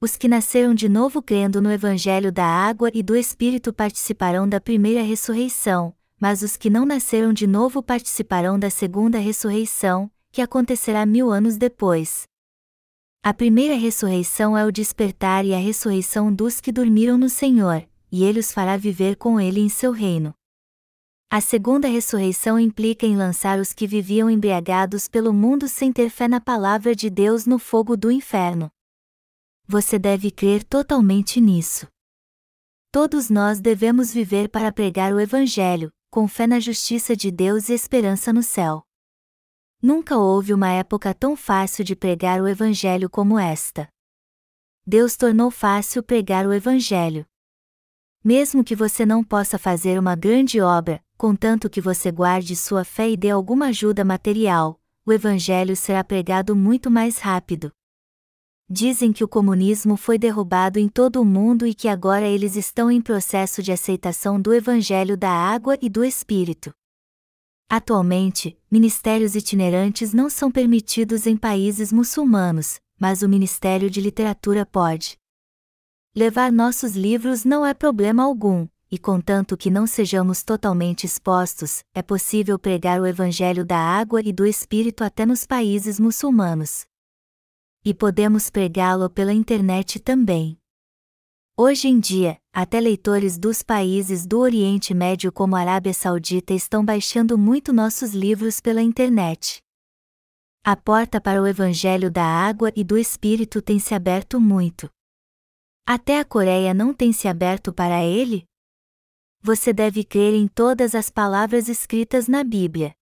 Os 0.00 0.16
que 0.16 0.26
nasceram 0.26 0.74
de 0.74 0.88
novo 0.88 1.20
crendo 1.20 1.60
no 1.60 1.70
Evangelho 1.70 2.32
da 2.32 2.46
água 2.46 2.90
e 2.94 3.02
do 3.02 3.14
Espírito 3.14 3.74
participarão 3.74 4.48
da 4.48 4.58
primeira 4.58 5.02
ressurreição, 5.02 5.94
mas 6.18 6.40
os 6.40 6.56
que 6.56 6.70
não 6.70 6.86
nasceram 6.86 7.30
de 7.30 7.46
novo 7.46 7.82
participarão 7.82 8.58
da 8.58 8.70
segunda 8.70 9.18
ressurreição, 9.18 10.10
que 10.32 10.40
acontecerá 10.40 11.04
mil 11.04 11.30
anos 11.30 11.58
depois. 11.58 12.22
A 13.22 13.34
primeira 13.34 13.74
ressurreição 13.74 14.56
é 14.56 14.64
o 14.64 14.72
despertar 14.72 15.44
e 15.44 15.52
a 15.52 15.58
ressurreição 15.58 16.32
dos 16.32 16.58
que 16.58 16.72
dormiram 16.72 17.18
no 17.18 17.28
Senhor, 17.28 17.86
e 18.10 18.24
ele 18.24 18.40
os 18.40 18.50
fará 18.50 18.78
viver 18.78 19.16
com 19.16 19.38
ele 19.38 19.60
em 19.60 19.68
seu 19.68 19.92
reino. 19.92 20.32
A 21.30 21.42
segunda 21.42 21.86
ressurreição 21.88 22.58
implica 22.58 23.04
em 23.04 23.14
lançar 23.14 23.58
os 23.58 23.74
que 23.74 23.86
viviam 23.86 24.30
embriagados 24.30 25.06
pelo 25.08 25.30
mundo 25.30 25.68
sem 25.68 25.92
ter 25.92 26.08
fé 26.08 26.26
na 26.26 26.40
palavra 26.40 26.94
de 26.96 27.10
Deus 27.10 27.44
no 27.44 27.58
fogo 27.58 27.98
do 27.98 28.10
inferno. 28.10 28.70
Você 29.66 29.98
deve 29.98 30.30
crer 30.30 30.64
totalmente 30.64 31.38
nisso. 31.38 31.86
Todos 32.90 33.28
nós 33.28 33.60
devemos 33.60 34.10
viver 34.10 34.48
para 34.48 34.72
pregar 34.72 35.12
o 35.12 35.20
Evangelho, 35.20 35.92
com 36.10 36.26
fé 36.26 36.46
na 36.46 36.58
justiça 36.58 37.14
de 37.14 37.30
Deus 37.30 37.68
e 37.68 37.74
esperança 37.74 38.32
no 38.32 38.42
céu. 38.42 38.82
Nunca 39.82 40.16
houve 40.16 40.54
uma 40.54 40.70
época 40.70 41.12
tão 41.12 41.36
fácil 41.36 41.84
de 41.84 41.94
pregar 41.94 42.40
o 42.40 42.48
Evangelho 42.48 43.10
como 43.10 43.38
esta. 43.38 43.86
Deus 44.86 45.14
tornou 45.14 45.50
fácil 45.50 46.02
pregar 46.02 46.46
o 46.46 46.54
Evangelho. 46.54 47.26
Mesmo 48.24 48.64
que 48.64 48.74
você 48.74 49.04
não 49.04 49.22
possa 49.22 49.58
fazer 49.58 49.98
uma 49.98 50.16
grande 50.16 50.58
obra, 50.62 51.04
contanto 51.18 51.68
que 51.68 51.80
você 51.80 52.12
guarde 52.12 52.54
sua 52.54 52.84
fé 52.84 53.10
e 53.10 53.16
dê 53.16 53.30
alguma 53.30 53.66
ajuda 53.66 54.04
material, 54.04 54.80
o 55.04 55.12
Evangelho 55.12 55.74
será 55.74 56.04
pregado 56.04 56.54
muito 56.54 56.88
mais 56.88 57.18
rápido. 57.18 57.72
Dizem 58.70 59.12
que 59.12 59.24
o 59.24 59.28
comunismo 59.28 59.96
foi 59.96 60.16
derrubado 60.16 60.78
em 60.78 60.88
todo 60.88 61.20
o 61.20 61.24
mundo 61.24 61.66
e 61.66 61.74
que 61.74 61.88
agora 61.88 62.26
eles 62.26 62.54
estão 62.54 62.90
em 62.90 63.00
processo 63.00 63.62
de 63.62 63.72
aceitação 63.72 64.40
do 64.40 64.54
Evangelho 64.54 65.16
da 65.16 65.30
Água 65.30 65.76
e 65.82 65.88
do 65.88 66.04
Espírito. 66.04 66.72
Atualmente, 67.68 68.56
ministérios 68.70 69.34
itinerantes 69.34 70.12
não 70.14 70.30
são 70.30 70.52
permitidos 70.52 71.26
em 71.26 71.36
países 71.36 71.92
muçulmanos, 71.92 72.78
mas 72.98 73.22
o 73.22 73.28
Ministério 73.28 73.90
de 73.90 74.00
Literatura 74.00 74.64
pode. 74.64 75.18
Levar 76.14 76.52
nossos 76.52 76.94
livros 76.94 77.44
não 77.44 77.66
é 77.66 77.74
problema 77.74 78.22
algum, 78.22 78.68
e 78.90 78.98
contanto 78.98 79.56
que 79.56 79.70
não 79.70 79.86
sejamos 79.86 80.42
totalmente 80.42 81.04
expostos, 81.04 81.82
é 81.94 82.02
possível 82.02 82.58
pregar 82.58 83.00
o 83.00 83.06
Evangelho 83.06 83.64
da 83.64 83.78
Água 83.78 84.20
e 84.24 84.32
do 84.32 84.46
Espírito 84.46 85.04
até 85.04 85.26
nos 85.26 85.46
países 85.46 86.00
muçulmanos 86.00 86.86
e 87.84 87.94
podemos 87.94 88.50
pregá-lo 88.50 89.08
pela 89.08 89.32
internet 89.32 89.98
também. 89.98 90.58
Hoje 91.56 91.88
em 91.88 91.98
dia, 91.98 92.38
até 92.52 92.78
leitores 92.78 93.38
dos 93.38 93.62
países 93.62 94.26
do 94.26 94.38
Oriente 94.40 94.92
Médio 94.92 95.32
como 95.32 95.56
Arábia 95.56 95.94
Saudita 95.94 96.52
estão 96.52 96.84
baixando 96.84 97.38
muito 97.38 97.72
nossos 97.72 98.12
livros 98.12 98.60
pela 98.60 98.82
internet. 98.82 99.62
A 100.62 100.76
porta 100.76 101.18
para 101.18 101.42
o 101.42 101.46
Evangelho 101.46 102.10
da 102.10 102.24
Água 102.24 102.70
e 102.76 102.84
do 102.84 102.98
Espírito 102.98 103.62
tem 103.62 103.78
se 103.78 103.94
aberto 103.94 104.38
muito. 104.38 104.90
Até 105.86 106.20
a 106.20 106.24
Coreia 106.24 106.74
não 106.74 106.92
tem 106.92 107.10
se 107.12 107.26
aberto 107.26 107.72
para 107.72 108.04
ele? 108.04 108.44
Você 109.40 109.72
deve 109.72 110.04
crer 110.04 110.34
em 110.34 110.48
todas 110.48 110.94
as 110.94 111.10
palavras 111.10 111.68
escritas 111.68 112.26
na 112.26 112.42
Bíblia. 112.42 112.92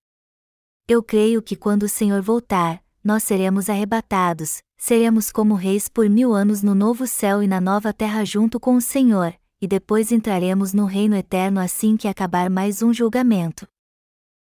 Eu 0.86 1.02
creio 1.02 1.42
que 1.42 1.56
quando 1.56 1.84
o 1.84 1.88
Senhor 1.88 2.20
voltar, 2.20 2.82
nós 3.02 3.22
seremos 3.22 3.70
arrebatados, 3.70 4.62
seremos 4.76 5.32
como 5.32 5.54
reis 5.54 5.88
por 5.88 6.08
mil 6.08 6.34
anos 6.34 6.62
no 6.62 6.74
novo 6.74 7.06
céu 7.06 7.42
e 7.42 7.46
na 7.46 7.60
nova 7.60 7.92
terra 7.92 8.24
junto 8.24 8.60
com 8.60 8.76
o 8.76 8.80
Senhor, 8.80 9.34
e 9.60 9.66
depois 9.66 10.12
entraremos 10.12 10.72
no 10.72 10.84
reino 10.84 11.16
eterno 11.16 11.58
assim 11.58 11.96
que 11.96 12.06
acabar 12.06 12.50
mais 12.50 12.82
um 12.82 12.92
julgamento. 12.92 13.66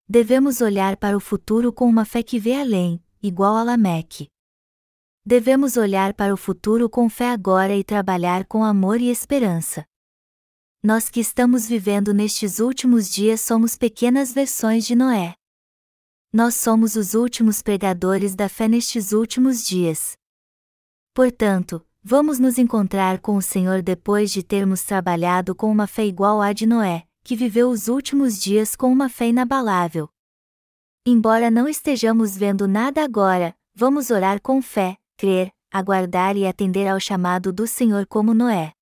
Devemos 0.06 0.60
olhar 0.60 0.96
para 0.96 1.16
o 1.16 1.20
futuro 1.20 1.72
com 1.72 1.88
uma 1.88 2.04
fé 2.04 2.22
que 2.22 2.38
vê 2.38 2.54
além, 2.54 3.02
igual 3.22 3.56
a 3.56 3.62
Lameque. 3.62 4.28
Devemos 5.24 5.76
olhar 5.76 6.12
para 6.14 6.34
o 6.34 6.36
futuro 6.36 6.90
com 6.90 7.08
fé 7.08 7.30
agora 7.30 7.74
e 7.74 7.82
trabalhar 7.82 8.44
com 8.44 8.64
amor 8.64 9.00
e 9.00 9.10
esperança. 9.10 9.84
Nós 10.82 11.10
que 11.10 11.20
estamos 11.20 11.68
vivendo 11.68 12.14
nestes 12.14 12.58
últimos 12.58 13.10
dias 13.10 13.42
somos 13.42 13.76
pequenas 13.76 14.32
versões 14.32 14.86
de 14.86 14.94
Noé. 14.94 15.34
Nós 16.32 16.54
somos 16.54 16.96
os 16.96 17.12
últimos 17.12 17.60
pregadores 17.60 18.34
da 18.34 18.48
fé 18.48 18.66
nestes 18.66 19.12
últimos 19.12 19.62
dias. 19.62 20.14
Portanto, 21.12 21.86
vamos 22.02 22.38
nos 22.38 22.56
encontrar 22.56 23.18
com 23.18 23.36
o 23.36 23.42
Senhor 23.42 23.82
depois 23.82 24.30
de 24.32 24.42
termos 24.42 24.82
trabalhado 24.82 25.54
com 25.54 25.70
uma 25.70 25.86
fé 25.86 26.06
igual 26.06 26.40
à 26.40 26.54
de 26.54 26.64
Noé, 26.64 27.06
que 27.22 27.36
viveu 27.36 27.68
os 27.68 27.86
últimos 27.86 28.40
dias 28.40 28.74
com 28.74 28.90
uma 28.90 29.10
fé 29.10 29.28
inabalável. 29.28 30.08
Embora 31.04 31.50
não 31.50 31.68
estejamos 31.68 32.38
vendo 32.38 32.66
nada 32.66 33.04
agora, 33.04 33.54
vamos 33.74 34.10
orar 34.10 34.40
com 34.40 34.62
fé, 34.62 34.96
crer, 35.18 35.52
aguardar 35.70 36.38
e 36.38 36.46
atender 36.46 36.88
ao 36.88 36.98
chamado 36.98 37.52
do 37.52 37.66
Senhor 37.66 38.06
como 38.06 38.32
Noé. 38.32 38.72